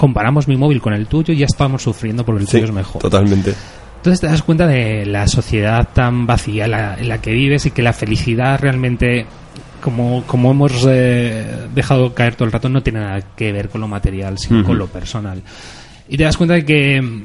[0.01, 2.73] comparamos mi móvil con el tuyo y ya estamos sufriendo porque el Sí, tuyo es
[2.73, 3.03] mejor.
[3.03, 3.55] totalmente.
[3.99, 7.67] Entonces te das cuenta de la sociedad tan vacía en la, en la que vives
[7.67, 9.27] y que la felicidad realmente,
[9.83, 13.83] como, como hemos eh, dejado caer todo el rato, no tiene nada que ver con
[13.83, 15.43] lo material, sino con lo personal.
[16.09, 17.25] Y te das cuenta de que,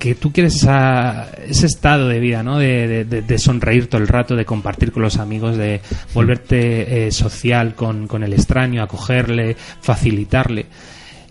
[0.00, 2.58] que tú quieres esa- ese estado de vida, ¿no?
[2.58, 5.80] De, de- de- de sonreír todo el rato, de compartir con los amigos, de
[6.12, 10.66] volverte eh, social con, con el extraño, acogerle, facilitarle.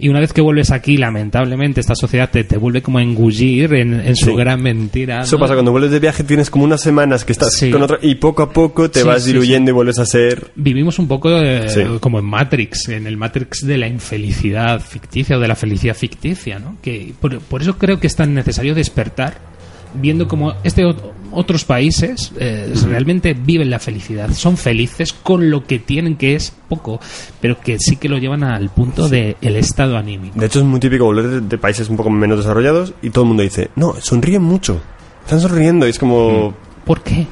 [0.01, 3.73] Y una vez que vuelves aquí, lamentablemente, esta sociedad te, te vuelve como a engullir
[3.75, 4.35] en, en su Sí.
[4.35, 5.21] gran mentira.
[5.21, 7.69] Eso pasa cuando vuelves de viaje, tienes como unas semanas que estás Sí.
[7.69, 10.51] con otra y poco a poco te Sí, vas diluyendo y vuelves a ser.
[10.55, 11.67] Vivimos un poco eh,
[11.99, 16.59] como en Matrix, en el Matrix de la infelicidad ficticia o de la felicidad ficticia,
[16.59, 16.77] ¿no?
[16.81, 19.51] Que por, por eso creo que es tan necesario despertar
[19.93, 21.01] viendo como este ot-
[21.33, 26.53] otros países eh, realmente viven la felicidad, son felices con lo que tienen que es
[26.67, 26.99] poco,
[27.39, 30.39] pero que sí que lo llevan al punto del estado anímico.
[30.39, 33.23] De hecho, es muy típico volver de, de países un poco menos desarrollados y todo
[33.23, 34.81] el mundo dice, no, sonríen mucho.
[35.23, 36.53] Están sonriendo y es como...
[36.85, 37.25] ¿Por qué?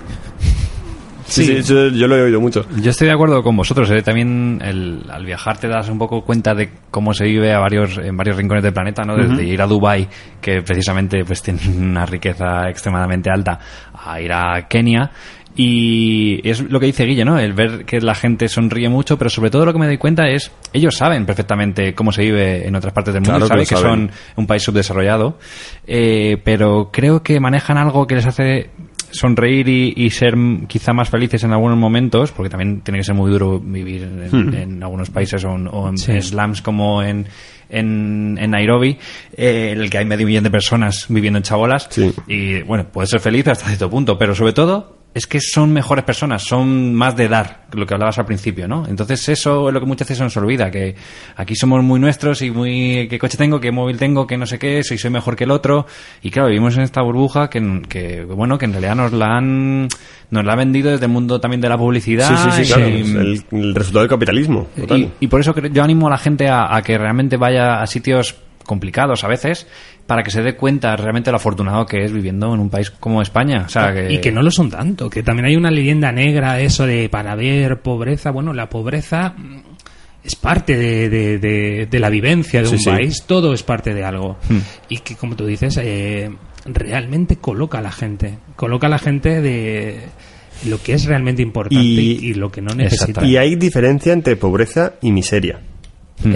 [1.29, 1.57] Sí, sí, Sí.
[1.59, 2.65] eso yo lo he oído mucho.
[2.81, 3.89] Yo estoy de acuerdo con vosotros.
[3.91, 4.01] ¿eh?
[4.01, 7.97] También el- al viajar te das un poco cuenta de cómo se vive a varios,
[7.97, 9.15] en varios rincones del planeta, ¿no?
[9.15, 10.07] Desde ir a Dubai,
[10.41, 13.59] que precisamente pues tiene una riqueza extremadamente alta,
[13.93, 15.11] a ir a Kenia.
[15.55, 17.37] Y es lo que dice Guille, ¿no?
[17.37, 20.29] El ver que la gente sonríe mucho, pero sobre todo lo que me doy cuenta
[20.29, 23.81] es, ellos saben perfectamente cómo se vive en otras partes del mundo, Claro que saben
[23.81, 24.09] que, saben.
[24.09, 25.37] son un país subdesarrollado,
[25.85, 28.69] eh, pero creo que manejan algo que les hace
[29.11, 30.35] sonreír y, y ser
[30.67, 34.53] quizá más felices en algunos momentos, porque también tiene que ser muy duro vivir en,
[34.53, 36.21] en algunos países o en, o en Sí.
[36.21, 37.25] slums como en,
[37.69, 38.97] en, en Nairobi,
[39.35, 41.87] eh, en el que hay medio millón de personas viviendo en chabolas.
[41.89, 42.11] Sí.
[42.27, 46.05] Y bueno, puedes ser feliz hasta cierto punto, pero sobre todo es que son mejores
[46.05, 48.85] personas, son más de dar, lo que hablabas al principio, ¿no?
[48.87, 50.95] Entonces eso es lo que muchas veces se nos olvida, que
[51.35, 54.59] aquí somos muy nuestros y muy qué coche tengo, qué móvil tengo, qué no sé
[54.59, 55.87] qué, soy soy mejor que el otro
[56.21, 59.87] y claro, vivimos en esta burbuja que, que bueno, que en realidad nos la han
[60.29, 62.87] nos la ha vendido desde el mundo también de la publicidad Sí, sí, sí, claro.
[62.89, 64.67] y- el, el resultado del capitalismo.
[64.75, 64.99] Total.
[64.99, 67.87] y, y por eso yo animo a la gente a, a que realmente vaya a
[67.87, 69.65] sitios complicados a veces
[70.09, 73.21] para que se dé cuenta realmente lo afortunado que es viviendo en un país como
[73.21, 73.65] España.
[73.67, 76.59] O sea, que, Y que no lo son tanto, que también hay una leyenda negra,
[76.59, 78.31] eso de para ver pobreza.
[78.31, 79.57] Bueno, la pobreza mm,
[80.23, 82.89] es parte de, de- de- de la vivencia de Sí, un sí.
[82.89, 84.37] país, todo es parte de algo.
[84.49, 84.57] Hmm.
[84.89, 86.31] Y que, como tú dices, eh,
[86.65, 89.99] realmente coloca a la gente, coloca a la gente de
[90.67, 93.23] lo que es realmente importante y, Y- y lo que no necesita.
[93.23, 95.59] Y hay diferencia entre pobreza y miseria.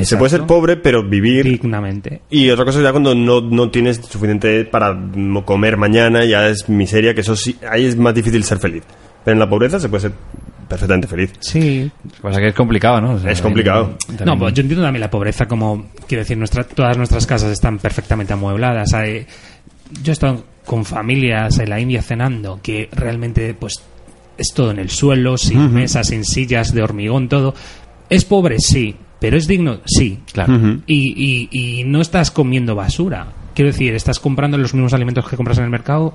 [0.03, 2.21] Se puede ser pobre, pero vivir dignamente.
[2.29, 4.97] Y otra cosa ya cuando no, no tienes suficiente para
[5.45, 8.83] comer mañana, ya es miseria, que eso sí, ahí es más difícil ser feliz.
[9.25, 10.11] Pero en la pobreza se puede ser
[10.69, 11.31] perfectamente feliz.
[11.41, 13.13] Sí, pasa es que es complicado, ¿no?
[13.13, 13.97] O sea, Es complicado.
[14.07, 17.51] también- No, pues yo entiendo también la pobreza como, quiero decir, nuestra, todas nuestras casas
[17.51, 18.93] están perfectamente amuebladas.
[18.93, 19.25] Hay-
[20.01, 23.81] yo he estado con familias en la India cenando que realmente pues
[24.37, 27.53] es todo en el suelo, sin mesas, sin sillas de hormigón, todo.
[28.09, 30.19] Es pobre, sí, pero es digno, sí.
[30.33, 30.81] Claro.
[30.85, 33.25] Y, y, y no estás comiendo basura.
[33.55, 36.13] Quiero decir, estás comprando los mismos alimentos que compras en el mercado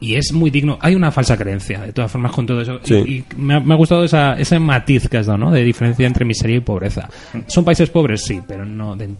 [0.00, 0.78] y es muy digno.
[0.80, 2.80] Hay una falsa creencia, de todas formas, con todo eso.
[2.84, 2.94] Sí.
[2.94, 5.50] Y, y me, ha, me ha gustado esa, ese matiz que has dado, ¿no?
[5.50, 7.10] De diferencia entre miseria y pobreza.
[7.48, 9.10] Son países pobres, sí, pero no, de-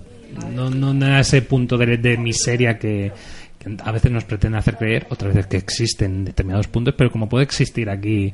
[0.54, 3.12] no, no, no a ese punto de, de miseria que,
[3.58, 7.28] que a veces nos pretende hacer creer, otras veces que existen determinados puntos, pero como
[7.28, 8.32] puede existir aquí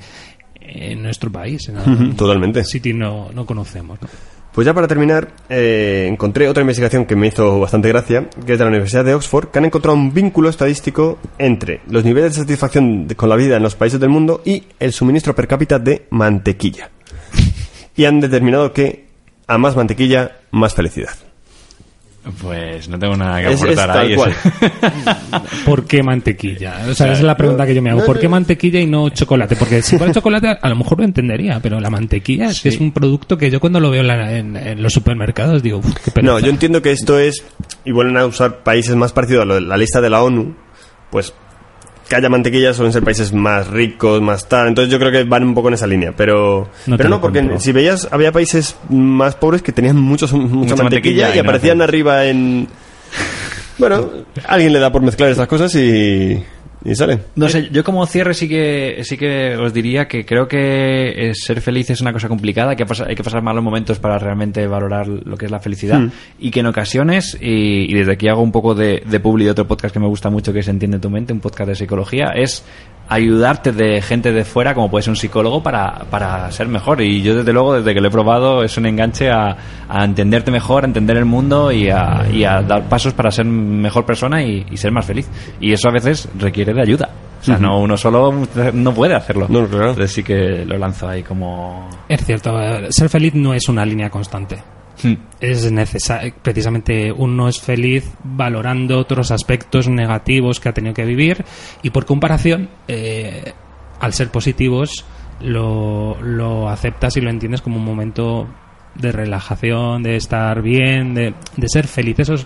[0.61, 2.63] en nuestro país, en algún Totalmente.
[2.65, 3.99] sitio no, no conocemos.
[4.01, 4.09] ¿no?
[4.55, 8.59] Pues ya para terminar, eh, encontré otra investigación que me hizo bastante gracia, que es
[8.59, 12.43] de la Universidad de Oxford, que han encontrado un vínculo estadístico entre los niveles de
[12.43, 16.07] satisfacción con la vida en los países del mundo y el suministro per cápita de
[16.11, 16.91] mantequilla.
[17.97, 19.07] Y han determinado que
[19.49, 21.24] a más mantequilla, más felicidad.
[22.41, 24.15] Pues no tengo nada que Es- es aportar ahí.
[24.15, 24.33] cual.
[25.67, 26.75] ¿Por qué mantequilla?
[26.89, 28.05] O sea, esa es la pregunta que yo me hago.
[28.05, 29.57] ¿Por qué mantequilla y no chocolate?
[29.57, 32.81] Porque si fuera chocolate, a lo mejor lo entendería, pero la mantequilla es que es
[32.81, 35.95] un producto que yo cuando lo veo en, la- en- en los supermercados digo, "Uf,
[36.05, 36.33] qué pereza".
[36.33, 37.45] No, yo entiendo que esto es,
[37.85, 40.55] y vuelven a usar países más parecidos a lo de la lista de la ONU,
[41.11, 41.35] pues
[42.15, 45.43] que haya mantequilla suelen ser países más ricos, más tal, entonces yo creo que van
[45.43, 47.59] un poco en esa línea, pero No pero no, porque compro.
[47.59, 51.43] si veías, había países más pobres que tenían muchos, mucha, Mucha mantequilla, mantequilla y no
[51.43, 52.69] aparecían arriba en...
[53.79, 54.09] Bueno,
[54.47, 56.41] alguien le da por mezclar estas cosas y,
[56.85, 57.19] y sale.
[57.37, 61.35] No sé, yo como cierre sí que sí que os diría que creo que eh,
[61.35, 65.09] ser feliz es una cosa complicada, que hay que pasar malos momentos para realmente valorar
[65.09, 66.11] lo que es la felicidad Hmm.
[66.39, 69.51] y que en ocasiones, y, y desde aquí hago un poco de, de publi de
[69.53, 72.33] otro podcast que me gusta mucho que es Entiende tu mente, un podcast de psicología,
[72.35, 72.65] es
[73.09, 77.01] ayudarte de gente de fuera, como puede ser un psicólogo, para, para ser mejor.
[77.03, 79.57] Y yo desde luego, desde que lo he probado, es un enganche a,
[79.89, 83.45] a entenderte mejor, a entender el mundo y a, y a dar pasos para ser
[83.45, 85.29] mejor persona y, y ser más feliz.
[85.61, 87.11] Y eso a veces requiere de ayuda.
[87.41, 88.33] O sea, no uno solo
[88.73, 89.47] no puede hacerlo.
[89.51, 89.91] No, claro.
[89.91, 91.91] Entonces sí que lo lanzo ahí como...
[92.09, 94.63] Es cierto, eh, ser feliz no es una línea constante.
[95.05, 95.15] Hmm.
[95.41, 101.45] Es necesario, precisamente uno es feliz valorando otros aspectos negativos que ha tenido que vivir
[101.83, 103.53] y por comparación, eh,
[104.01, 105.05] al ser positivos,
[105.41, 108.49] lo, lo aceptas y lo entiendes como un momento
[108.95, 112.21] de relajación, de estar bien, de, de ser feliz.
[112.21, 112.45] Eso es,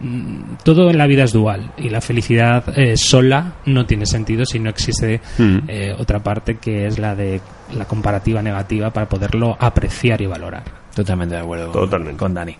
[0.00, 4.44] mm, todo en la vida es dual y la felicidad eh, sola no tiene sentido
[4.46, 5.58] si no existe Mm.
[5.68, 7.40] eh, otra parte que es la de
[7.76, 10.83] la comparativa negativa para poderlo apreciar y valorar.
[10.94, 12.18] Totalmente de acuerdo Totalmente.
[12.18, 12.56] con Dani.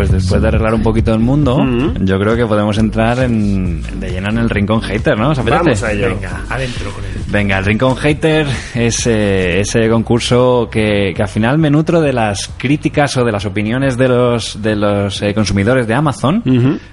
[0.00, 2.06] Pues después de arreglar un poquito el mundo, Mm.
[2.06, 5.34] yo creo que podemos entrar en, de lleno en el rincón hater, ¿no?
[5.34, 6.08] Vamos a ello.
[6.14, 7.10] Venga, adentro con él.
[7.30, 12.14] Venga, el Rincón Hater es eh, ese concurso que, que al final me nutro de
[12.14, 16.42] las críticas o de las opiniones de los, de los eh, consumidores de Amazon,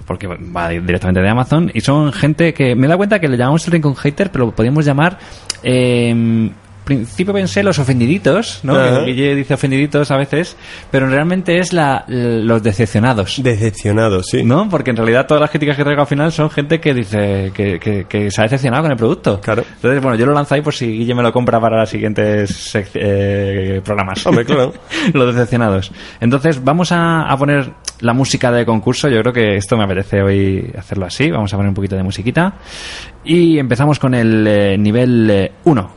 [0.05, 3.65] porque va directamente de Amazon, y son gente que me da cuenta que le llamamos
[3.67, 5.17] el Rincón Hater, pero lo podríamos llamar...
[5.63, 6.51] Eh,
[6.87, 8.73] principio pensé los ofendiditos, ¿no?
[8.73, 10.55] Que Guille dice ofendiditos a veces,
[10.89, 13.41] pero realmente es la, los decepcionados.
[13.43, 14.43] Decepcionado, sí.
[14.43, 14.67] ¿No?
[14.69, 17.79] Porque en realidad todas las críticas que traigo al final son gente que dice que,
[17.79, 19.39] que- que se ha decepcionado con el producto.
[19.41, 19.63] Claro.
[19.75, 22.71] Entonces, bueno, yo lo lanzo ahí por si Guille me lo compra para los siguientes
[22.93, 24.25] eh, programas.
[24.25, 24.73] Hombre, claro.
[25.13, 25.91] Los decepcionados.
[26.21, 29.09] Entonces, vamos a, a poner la música de concurso.
[29.09, 31.29] Yo creo que esto me apetece hoy hacerlo así.
[31.29, 32.53] Vamos a poner un poquito de musiquita.
[33.25, 35.91] Y empezamos con el eh, nivel 1.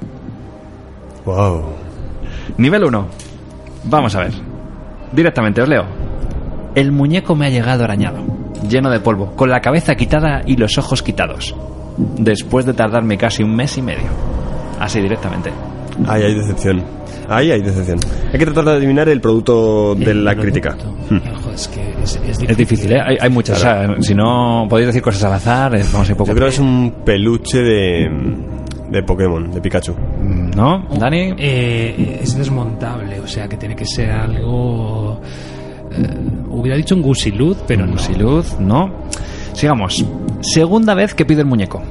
[1.25, 1.62] Wow.
[2.57, 3.07] Nivel 1.
[3.85, 4.33] Vamos a ver.
[5.12, 5.85] Directamente, os leo.
[6.75, 8.18] El muñeco me ha llegado arañado,
[8.68, 11.55] lleno de polvo, con la cabeza quitada y los ojos quitados.
[11.97, 14.09] Después de tardarme casi un mes y medio.
[14.79, 15.51] Así directamente.
[16.07, 16.83] Ahí hay decepción.
[17.29, 17.99] Ahí hay decepción.
[18.33, 20.77] Hay que tratar de adivinar el producto de la crítica.
[21.35, 22.51] Ojo, es que es, es difícil.
[22.51, 23.01] Es difícil, ¿eh?
[23.05, 23.59] Hay, hay muchas.
[23.59, 26.31] O sea, si no podéis decir cosas al azar, vamos a ir poco.
[26.31, 28.09] Yo creo que es un peluche de,
[28.91, 29.93] de Pokémon, de Pikachu.
[29.93, 30.84] Mm, ¿No?
[30.99, 31.34] ¿Dani?
[31.38, 35.20] Eh, es desmontable, o sea que tiene que ser algo.
[35.93, 36.16] eh,
[36.51, 37.99] hubiera dicho un gusilud, pero no.
[37.99, 38.91] Sin luz, no.
[39.53, 40.05] Sigamos.
[40.41, 41.82] Segunda vez que pido el muñeco.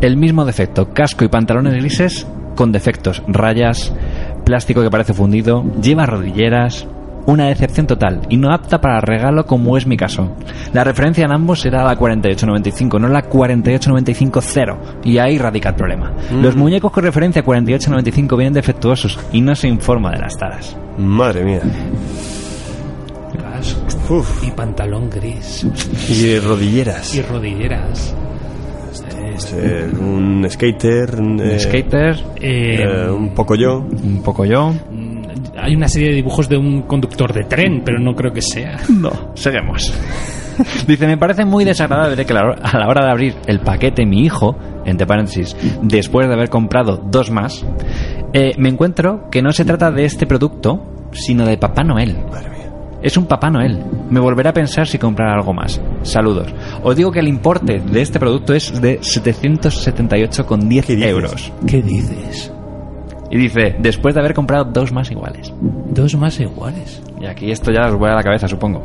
[0.00, 0.92] El mismo defecto.
[0.92, 3.22] Casco y pantalones grises con defectos.
[3.26, 3.92] Rayas,
[4.44, 6.86] plástico que parece fundido, lleva rodilleras.
[7.26, 10.36] Una decepción total y no apta para regalo como es mi caso.
[10.72, 15.00] La referencia en ambos será la 4895, no la 48950.
[15.04, 16.12] Y ahí radica el problema.
[16.30, 20.76] Los muñecos con referencia 4895 vienen defectuosos y no se informa de las taras.
[20.98, 21.60] Madre mía.
[24.08, 24.44] Uf.
[24.46, 25.66] Y pantalón gris.
[26.08, 27.14] Y rodilleras.
[27.14, 28.14] Y rodilleras.
[29.52, 31.20] Eh, un skater.
[31.20, 33.78] Un eh, skater, eh, un poco yo.
[33.80, 34.72] un poco yo.
[35.58, 38.78] Hay una serie de dibujos de un conductor de tren, pero no creo que sea.
[38.88, 39.92] No, seguimos.
[40.86, 42.36] Dice, me parece muy desagradable que a
[42.78, 47.30] la hora- de abrir el paquete mi hijo, entre paréntesis, después de haber comprado dos
[47.30, 47.64] más,
[48.32, 50.82] eh, me encuentro que no se trata de este producto,
[51.12, 52.16] sino de Papá Noel.
[53.02, 53.78] Es un Papá Noel.
[54.10, 55.80] Me volverá a pensar si comprar algo más.
[56.02, 56.48] Saludos.
[56.82, 61.10] Os digo que el importe de este producto es de 778,10 ¿Qué dices?
[61.10, 61.52] euros.
[61.66, 62.52] ¿Qué dices?
[63.36, 65.52] Y dice, después de haber comprado dos más iguales.
[65.90, 67.02] Dos más iguales.
[67.20, 68.82] Y aquí esto ya os vuela a la cabeza, supongo.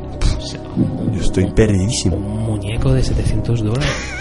[1.14, 2.18] Yo estoy perdidísimo.
[2.18, 4.14] Un muñeco de 700 dólares.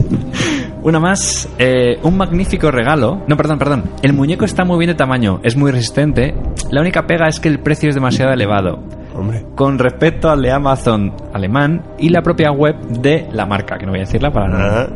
[0.82, 3.24] Una más, eh, un magnífico regalo.
[3.28, 3.84] No, perdón, perdón.
[4.00, 6.34] El muñeco está muy bien de tamaño, es muy resistente.
[6.70, 8.78] La única pega es que el precio es demasiado elevado.
[9.14, 9.44] Hombre.
[9.54, 13.92] Con respecto al de Amazon alemán y la propia web de la marca, que no
[13.92, 14.56] voy a decirla para no.
[14.58, 14.86] Ah,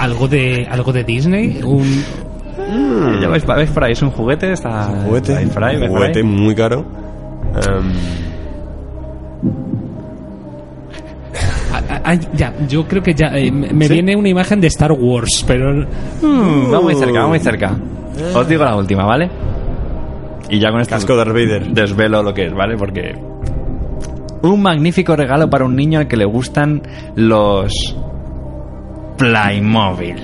[0.00, 1.60] ¿Algo de, algo de Disney?
[1.62, 2.02] Un,
[3.28, 4.84] vais por ahí, es un juguete, está.
[5.06, 5.46] juguete.
[5.48, 5.94] por ahí, un por ahí.
[5.94, 6.84] juguete muy caro.
[7.54, 7.92] Em,
[11.72, 15.44] Ah, ah, ya, yo creo que ya eh, me viene una imagen de Star Wars,
[15.46, 15.72] pero
[16.22, 17.76] Mm, vamos muy cerca, vamos muy cerca.
[18.34, 19.30] Os digo la última, ¿vale?
[20.48, 21.66] Y ya con esto casco de Darth Vader.
[21.68, 22.76] desvelo lo que es, ¿vale?
[22.76, 23.14] Porque
[24.42, 26.82] un magnífico regalo para un niño al que le gustan
[27.14, 27.96] los
[29.20, 30.16] Playmobil.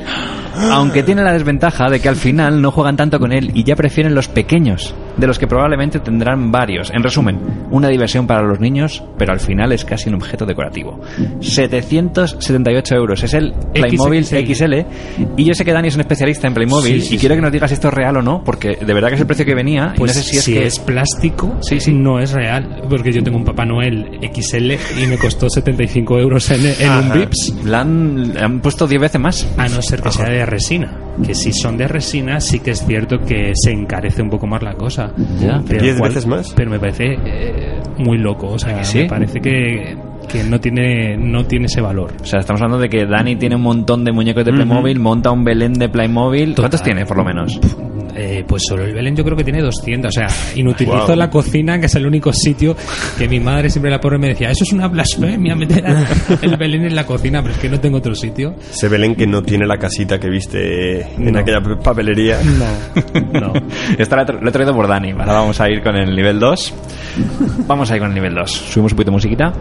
[0.72, 3.76] Aunque tiene la desventaja de que al final no juegan tanto con él y ya
[3.76, 6.90] prefieren los pequeños, de los que probablemente tendrán varios.
[6.90, 7.38] En resumen,
[7.70, 11.00] una diversión para los niños, pero al final es casi un objeto decorativo.
[11.40, 13.22] 778 euros.
[13.22, 14.36] Es el Playmobil XL.
[14.52, 14.74] XL.
[15.36, 17.40] Y yo sé que Dani es un especialista en Playmobil Sí, sí, y quiero que
[17.42, 19.44] nos digas si esto es real o no, porque de verdad que es el precio
[19.44, 19.92] que venía.
[19.94, 21.92] y pues no sé si es si que es plástico, Sí, sí.
[21.92, 22.82] no es real.
[22.88, 27.12] Porque yo tengo un Papá Noel XL y me costó 75 euros en, en un.
[27.12, 27.54] Vips.
[27.64, 29.48] la han, han puesto 10 veces más.
[29.56, 30.92] A no ser que sea de resina.
[31.24, 34.62] Que si son de resina, sí que es cierto que se encarece un poco más
[34.62, 35.12] la cosa.
[35.40, 35.62] Ya.
[35.66, 36.52] Pero ¿Diez cual- veces más?
[36.54, 38.48] Pero me parece eh, muy loco.
[38.48, 38.98] O sea, que sí?
[38.98, 39.96] me parece que,
[40.28, 42.12] que no, tiene, no tiene ese valor.
[42.20, 45.30] O sea, estamos hablando de que Dani tiene un montón de muñecos de Playmobil, monta
[45.30, 46.54] un Belén de Playmobil.
[46.54, 47.58] ¿Cuántos tiene, por lo menos?
[48.18, 50.08] Eh, pues solo el Belén yo creo que tiene 200.
[50.08, 51.16] O sea, inutilizo Wow.
[51.16, 52.74] la cocina, que es el único sitio
[53.18, 55.84] que mi madre siempre la pobre me decía, eso es una blasfemia meter
[56.40, 58.54] el Belén en la cocina, pero es que no tengo otro sitio.
[58.70, 61.38] Ese Belén que no tiene la casita que viste en No.
[61.40, 62.38] aquella papelería.
[62.42, 63.52] No, no.
[63.98, 65.10] Esta la he tra- lo he traído por Dani.
[65.10, 66.74] Ahora vamos a ir con el nivel 2.
[67.66, 68.50] Vamos a ir con el nivel 2.
[68.50, 69.52] Subimos un poquito de musiquita.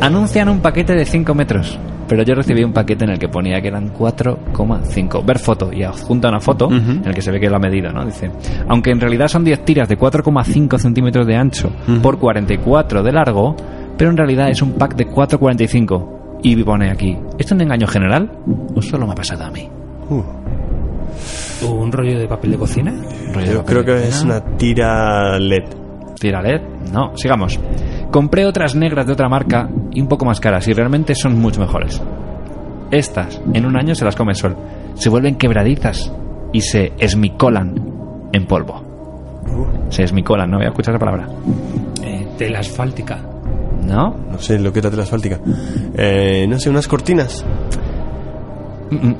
[0.00, 1.78] Anuncian un paquete de 5 metros.
[2.08, 5.24] Pero yo recibí un paquete en el que ponía que eran 4,5.
[5.24, 7.90] Ver foto y adjunta una foto en el que se ve que lo ha medido,
[7.92, 8.04] ¿no?
[8.04, 8.30] Dice,
[8.68, 11.70] aunque en realidad son 10 tiras de 4,5 centímetros de ancho
[12.02, 13.56] por 44 de largo,
[13.96, 16.12] pero en realidad es un pack de 4,45.
[16.42, 18.30] Y pone aquí, ¿esto es un engaño general
[18.74, 19.68] o solo me ha pasado a mí?
[20.10, 20.22] Uh,
[21.66, 22.94] ¿Un rollo de papel de cocina?
[23.32, 25.64] Rollo de yo creo que es una tira LED.
[26.20, 26.60] Tira LED.
[26.92, 27.58] No, sigamos.
[28.10, 31.60] Compré otras negras de otra marca y un poco más caras y realmente son mucho
[31.60, 32.00] mejores.
[32.90, 34.56] Estas, en un año se las come el sol.
[34.94, 36.12] Se vuelven quebradizas
[36.52, 37.74] y se esmicolan
[38.32, 38.82] en polvo.
[39.88, 41.28] Se esmicolan, no voy a escuchar esa palabra.
[42.02, 43.18] Eh, tela asfáltica.
[43.82, 44.16] ¿No?
[44.30, 45.38] No sé, lo que es la tela asfáltica.
[45.96, 47.44] Eh, no sé, unas cortinas.
[48.90, 49.16] Mm, mm.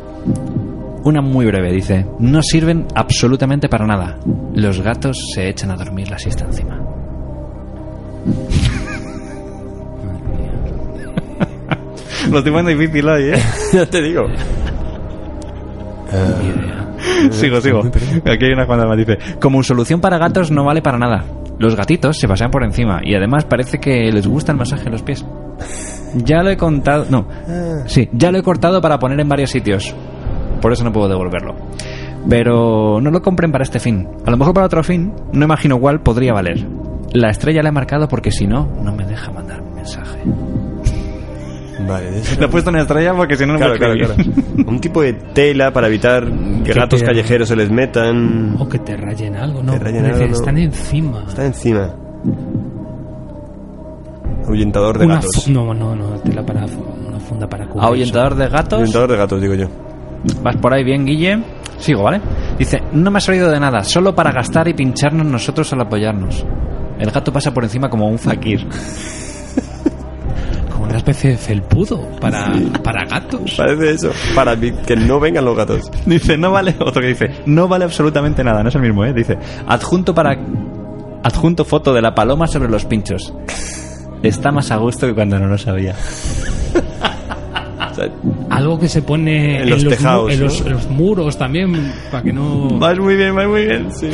[1.05, 2.07] Una muy breve, dice.
[2.19, 4.19] No sirven absolutamente para nada.
[4.55, 6.86] Los gatos se echan a dormir la siesta encima.
[12.31, 13.43] Lo estoy poniendo difícil hoy, ¿eh?
[13.73, 14.27] ya te digo.
[17.31, 17.81] sigo, sigo.
[17.81, 18.97] Aquí hay una cuanta más.
[18.97, 21.25] Dice: Como solución para gatos no vale para nada.
[21.59, 24.93] Los gatitos se pasean por encima y además parece que les gusta el masaje en
[24.93, 25.25] los pies.
[26.17, 27.07] Ya lo he contado.
[27.11, 27.27] No.
[27.87, 29.95] Sí, ya lo he cortado para poner en varios sitios.
[30.61, 31.55] Por eso no puedo devolverlo.
[32.29, 34.09] Pero no lo compren para este fin.
[34.27, 36.67] A lo mejor para otro fin, no imagino cuál podría valer.
[37.13, 40.19] La estrella la he marcado porque si no, no me deja mandar un mensaje.
[41.87, 43.95] Vale, de eso- Le he puesto una estrella porque si no, no Claro, me claro,
[43.97, 44.15] claro.
[44.67, 46.25] Un tipo de tela para evitar
[46.65, 48.57] que Que gatos te- callejeros se les metan.
[48.59, 49.73] O que te rayen algo, ¿no?
[49.73, 50.33] Te rayen algo, no.
[50.35, 51.25] Están encima.
[51.29, 51.95] Está encima.
[54.47, 55.49] Ahuyentador de Una gatos.
[55.49, 57.85] no, no, no, tela para una funda para cubrir.
[57.85, 58.79] Ahuyentador de gatos.
[58.79, 59.67] Ahuyentador de gatos, digo yo.
[60.43, 61.43] Vas por ahí bien, Guille.
[61.79, 62.21] Sigo, ¿vale?
[62.59, 66.45] Dice, no me has oído de nada, solo para gastar y pincharnos nosotros al apoyarnos.
[66.99, 68.67] El gato pasa por encima como un fakir.
[70.77, 72.53] Como una especie de felpudo para,
[72.85, 73.55] para gatos.
[73.57, 74.11] Parece eso.
[74.35, 75.91] Para que no vengan los gatos.
[76.05, 79.15] Dice, no vale, otro que dice, no vale absolutamente nada, no es el mismo, ¿eh?
[79.15, 80.39] Dice, adjunto para...
[81.23, 83.33] Adjunto foto de la paloma sobre los pinchos.
[84.23, 85.95] Está más a gusto que cuando no lo sabía.
[87.97, 88.09] Sea,
[88.51, 90.45] Algo que se pone En los mu- tejados, en ¿no?
[90.45, 92.69] los, en los muros también, para que no...
[92.79, 94.11] Vas muy bien, vas muy bien, sí.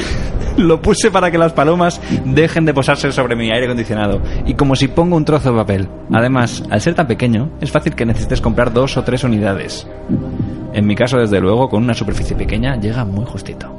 [0.57, 4.21] Lo puse para que las palomas dejen de posarse sobre mi aire acondicionado.
[4.47, 5.89] Y como si pongo un trozo de papel.
[6.13, 9.87] Además, al ser tan pequeño, es fácil que necesites comprar dos o tres unidades.
[10.75, 13.75] En mi caso, desde luego, con una superficie pequeña, llega muy justito.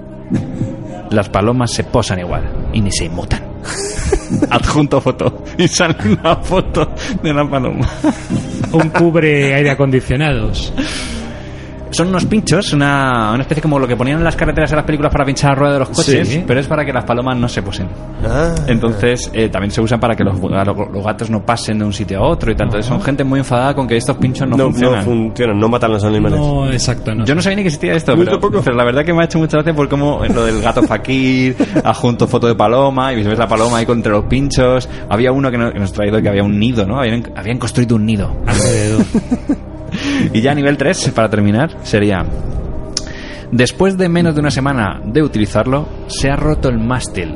[1.12, 2.44] Las palomas se posan igual
[2.74, 3.42] y ni se inmutan.
[4.50, 5.44] Adjunto foto.
[5.58, 7.88] Y sale una foto de la paloma.
[8.72, 10.74] Un cubre aire acondicionados.
[11.94, 14.86] Son unos pinchos, una, una especie como lo que ponían en las carreteras de las
[14.86, 16.44] películas para pinchar la rueda de los coches, Sí.
[16.46, 17.88] pero es para que las palomas no se posen.
[18.26, 21.94] Ah, Entonces, eh, también se usan para que los, los gatos no pasen de un
[21.94, 22.68] sitio a otro y tal.
[22.68, 25.04] Entonces, son gente muy enfadada con que estos pinchos no, no, no funcionan.
[25.06, 26.40] funcionan, no matan a los animales.
[26.40, 27.26] No, exacto, no.
[27.26, 29.38] Yo no sabía ni que existía esto, pero, pero la verdad que me ha hecho
[29.40, 33.48] mucha gracia por cómo lo del gato fakir, adjunto foto de paloma, y ves la
[33.48, 34.90] paloma ahí contra los pinchos.
[35.10, 37.00] Había uno que, no- que nos ha traído que había un nido, ¿no?
[37.00, 38.34] Habían, habían construido un nido.
[38.48, 39.06] Alrededor.
[40.34, 42.24] Y ya nivel 3, para terminar, sería...
[43.52, 47.36] Después de menos de una semana de utilizarlo, se ha roto el mástil,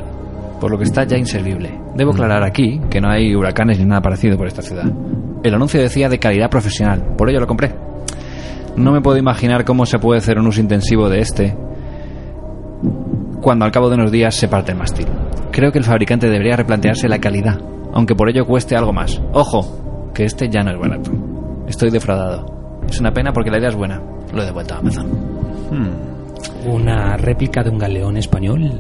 [0.60, 1.80] por lo que está ya inservible.
[1.96, 4.92] Debo aclarar aquí que no hay huracanes ni nada parecido por esta ciudad.
[5.44, 7.76] El anuncio decía de calidad profesional, por ello lo compré.
[8.76, 11.56] No me puedo imaginar cómo se puede hacer un uso intensivo de este
[13.42, 15.08] cuando al cabo de unos días se parte el mástil.
[15.52, 17.60] Creo que el fabricante debería replantearse la calidad,
[17.94, 19.22] aunque por ello cueste algo más.
[19.34, 21.37] Ojo, que este ya no es barato.
[21.68, 22.46] Estoy defraudado.
[22.90, 24.02] Es una pena porque la idea es buena.
[24.34, 25.08] Lo he devuelto a Amazon.
[26.66, 28.72] Una réplica de un galeón español.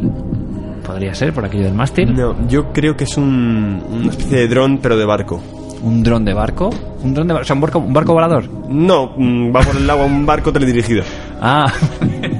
[0.85, 2.13] Podría ser por aquello del mástil.
[2.13, 5.41] No, yo creo que es un, una especie de dron, pero de barco.
[5.83, 6.69] Un dron de barco.
[7.03, 7.43] Un dron de barco.
[7.43, 8.49] O sea, un barco, un barco volador.
[8.69, 11.03] No, mm, va por el agua un barco teledirigido.
[11.41, 11.71] Ah.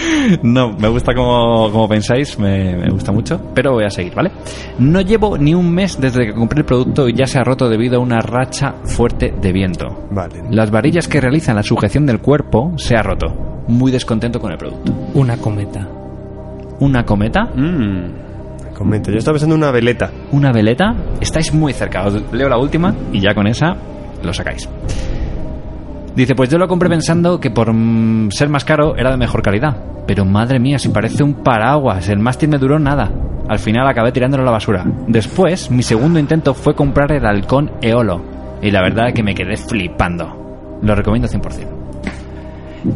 [0.42, 4.30] No, me gusta como, como pensáis, me, me gusta mucho, pero voy a seguir, ¿vale?
[4.78, 7.68] No llevo ni un mes desde que compré el producto y ya se ha roto
[7.68, 10.06] debido a una racha fuerte de viento.
[10.10, 10.42] Vale.
[10.50, 13.28] Las varillas que realizan la sujeción del cuerpo se ha roto.
[13.68, 14.92] Muy descontento con el producto.
[15.14, 15.86] Una cometa.
[16.80, 17.44] ¿Una cometa?
[17.54, 18.74] Mm.
[18.74, 20.10] Comenta, yo estaba pensando en una veleta.
[20.32, 20.94] ¿Una veleta?
[21.20, 22.06] Estáis muy cerca.
[22.06, 23.76] Os leo la última y ya con esa
[24.22, 24.68] lo sacáis.
[26.20, 29.40] Dice, pues yo lo compré pensando que por mm, ser más caro era de mejor
[29.40, 29.74] calidad.
[30.06, 33.10] Pero madre mía, si parece un paraguas, el mástil me duró nada.
[33.48, 34.84] Al final acabé tirándolo a la basura.
[35.08, 38.22] Después, mi segundo intento fue comprar el halcón Eolo.
[38.60, 40.78] Y la verdad es que me quedé flipando.
[40.82, 41.79] Lo recomiendo 100%.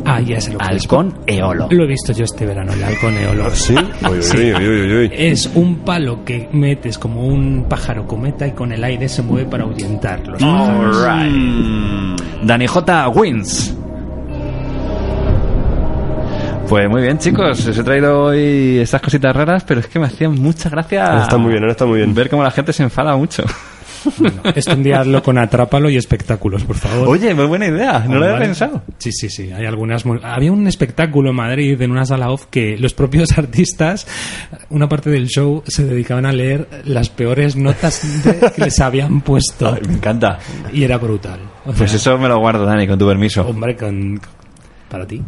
[0.04, 0.70] Ah, ya sé lo que es.
[0.70, 1.68] Halcón Eolo.
[1.70, 3.50] Lo he visto yo este verano, el halcón eolo.
[3.50, 3.74] ¿Sí?
[4.02, 4.36] Uy, uy, Sí.
[4.38, 5.10] uy, uy, uy, uy.
[5.12, 9.48] Es un palo que metes como un pájaro cometa y con el aire se mueve
[9.50, 11.30] para ahuyentar los pájaros.
[11.30, 12.16] Mm.
[12.46, 13.08] Dani J.
[13.10, 13.76] Wins.
[16.68, 17.66] Pues muy bien, chicos.
[17.66, 21.22] Os he traído hoy estas cositas raras, pero es que me hacían mucha gracia.
[21.22, 22.14] Está muy bien, ahora está muy bien.
[22.14, 23.44] Ver cómo la gente se enfada mucho.
[25.00, 27.08] Hazlo con Atrápalo y espectáculos, por favor.
[27.08, 28.04] Oye, muy buena idea.
[28.08, 28.82] No lo había pensado.
[28.98, 29.50] Sí, sí, sí.
[29.52, 30.04] Hay algunas.
[30.06, 34.06] muy- Había un espectáculo en Madrid, en una sala off, que los propios artistas,
[34.70, 39.20] una parte del show, se dedicaban a leer las peores notas de- que les habían
[39.20, 39.72] puesto.
[39.74, 40.38] Ay, me encanta.
[40.72, 41.40] Y era brutal.
[41.66, 43.42] O Pues eso me lo guardo, Dani, con tu permiso.
[43.46, 44.20] Hombre, con.
[44.88, 45.22] Para ti.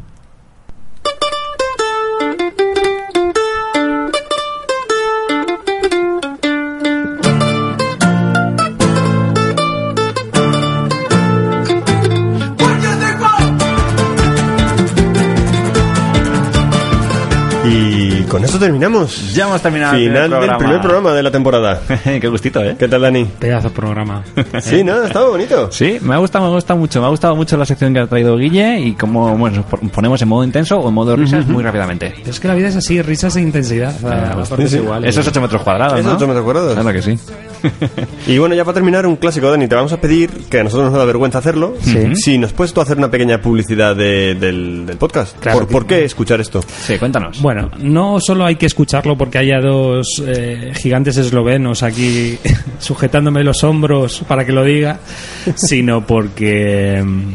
[18.36, 19.34] Con esto terminamos.
[19.34, 20.58] Ya hemos terminado el Final primer del programa.
[20.58, 21.80] primer programa de la temporada.
[22.04, 22.76] Qué gustito, ¿eh?
[22.78, 23.24] ¿Qué tal, Dani?
[23.24, 24.22] Pedazo de programa.
[24.60, 25.02] Sí, ¿no?
[25.02, 25.70] Estaba bonito.
[25.72, 27.00] Sí, me ha gustado, me ha gustado mucho.
[27.00, 29.88] Me ha gustado mucho la sección que ha traído Guille y cómo bueno, nos pon-
[29.90, 32.14] ponemos en modo intenso o en modo risas muy rápidamente.
[32.26, 33.94] Es que la vida es así, risas e intensidad.
[33.96, 34.76] O sea, sí.
[34.76, 35.10] iguales.
[35.10, 36.16] Esos 8 metros cuadrados, Esos ¿no?
[36.16, 36.74] ocho metros cuadrados.
[36.74, 37.18] Claro que sí.
[38.26, 40.90] Y bueno, ya para terminar, un clásico, Dani, te vamos a pedir, que a nosotros
[40.90, 41.74] nos da vergüenza hacerlo,
[42.14, 45.36] si nos puedes tú hacer una pequeña publicidad de- del, del podcast.
[45.38, 46.60] Claro ¿Por, que- por qué escuchar esto?
[46.82, 47.40] Sí, cuéntanos.
[47.40, 52.36] Bueno, no solo hay que escucharlo porque haya dos eh, gigantes eslovenos aquí
[52.80, 54.98] sujetándome los hombros para que lo diga,
[55.54, 57.32] sino porque mm,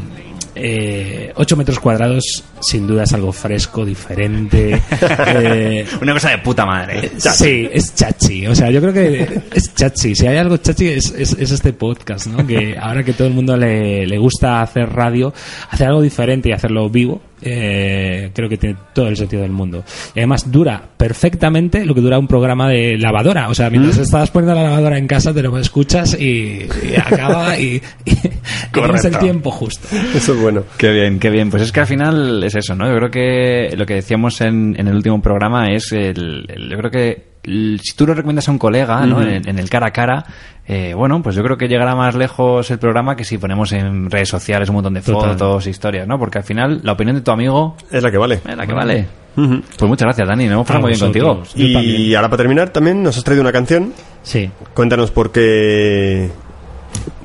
[0.55, 4.81] eh, 8 metros cuadrados sin duda es algo fresco, diferente.
[5.27, 7.11] eh, Una cosa de puta madre.
[7.17, 8.47] Sí, es chachi.
[8.47, 10.15] O sea, yo creo que es chachi.
[10.15, 12.45] Si hay algo chachi es, es, es este podcast, ¿no?
[12.45, 15.33] Que ahora que todo el mundo le, le gusta hacer radio,
[15.69, 19.83] hacer algo diferente y hacerlo vivo, eh, creo que tiene todo el sentido del mundo.
[20.15, 23.49] Y además dura perfectamente lo que dura un programa de lavadora.
[23.49, 27.57] O sea, mientras estás poniendo la lavadora en casa, te lo escuchas y, y acaba
[27.57, 29.87] y, y- y tienes el tiempo justo.
[30.15, 30.63] Eso es bueno.
[30.77, 31.49] Qué bien, qué bien.
[31.49, 32.87] Pues es que al final es eso, ¿no?
[32.87, 36.77] Yo creo que lo que decíamos en, en el último programa es el, el- yo
[36.77, 39.19] creo que si tú lo recomiendas a un colega, ¿no?
[39.21, 40.23] En, en el cara a cara,
[40.67, 44.11] eh, bueno, pues yo creo que llegará más lejos el programa que si ponemos en
[44.11, 45.31] redes sociales un montón de Total.
[45.31, 46.19] fotos, historias, ¿no?
[46.19, 48.41] Porque al final la opinión de tu amigo Es la que vale.
[48.47, 49.07] es la que vale.
[49.33, 50.43] Pues muchas gracias, Dani.
[50.45, 51.43] Nos hemos pasado A muy bien contigo.
[51.55, 53.91] Y ahora para terminar, también nos has traído una canción.
[54.21, 54.51] Sí.
[54.75, 56.29] Cuéntanos por qué...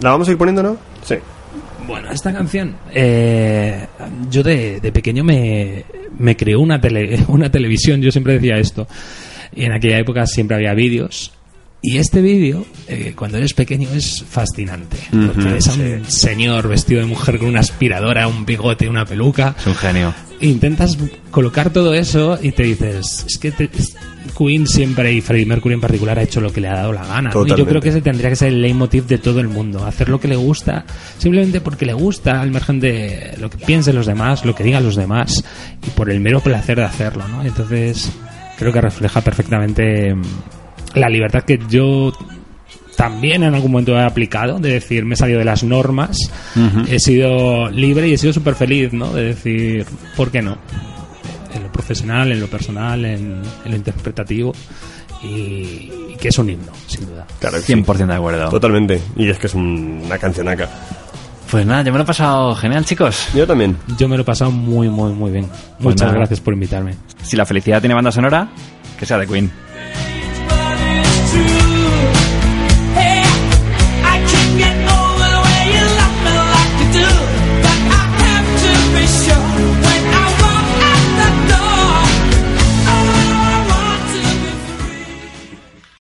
[0.00, 0.76] ¿La vamos a ir poniendo, no?
[1.02, 1.16] Sí.
[1.86, 3.86] Bueno, esta canción, eh,
[4.28, 5.84] yo de, de pequeño me,
[6.18, 8.88] me creó una, tele, una televisión, yo siempre decía esto,
[9.54, 11.32] y en aquella época siempre había vídeos,
[11.88, 17.06] y este vídeo, eh, cuando eres pequeño, es fascinante, porque a un señor vestido de
[17.06, 20.12] mujer con una aspiradora, un bigote, una peluca, Es un genio.
[20.40, 20.98] intentas
[21.30, 23.70] colocar todo eso y te dices, es que te-
[24.36, 27.06] Queen siempre y Freddie Mercury en particular ha hecho lo que le ha dado la
[27.06, 27.30] gana.
[27.32, 27.46] ¿no?
[27.46, 30.08] Y yo creo que ese tendría que ser el leitmotiv de todo el mundo, hacer
[30.08, 30.84] lo que le gusta,
[31.18, 34.82] simplemente porque le gusta, al margen de lo que piensen los demás, lo que digan
[34.84, 35.44] los demás,
[35.86, 37.44] y por el mero placer de hacerlo, ¿no?
[37.44, 38.10] Entonces,
[38.58, 40.22] creo que refleja perfectamente mm,
[40.96, 42.12] la libertad que yo
[42.96, 46.16] también en algún momento he aplicado, de decir, me he salido de las normas,
[46.88, 49.12] he sido libre y he sido súper feliz, ¿no?
[49.12, 49.84] De decir,
[50.16, 50.56] ¿por qué no?
[51.54, 54.52] En lo profesional, en lo personal, en, en lo interpretativo,
[55.22, 55.26] y,
[56.12, 57.26] y que es un himno, sin duda.
[57.38, 57.74] Claro que sí.
[57.74, 58.48] 100% de acuerdo.
[58.48, 59.00] Totalmente.
[59.16, 60.68] Y es que es un- una cancionaca.
[61.50, 63.28] Pues nada, yo me lo he pasado genial, chicos.
[63.34, 63.76] Yo también.
[63.98, 65.48] Yo me lo he pasado muy, muy, muy bien.
[65.78, 66.14] Muchas nada.
[66.18, 66.94] gracias por invitarme.
[67.22, 68.48] Si la felicidad tiene banda sonora,
[68.98, 69.50] que sea de Queen.
[71.36, 71.65] You.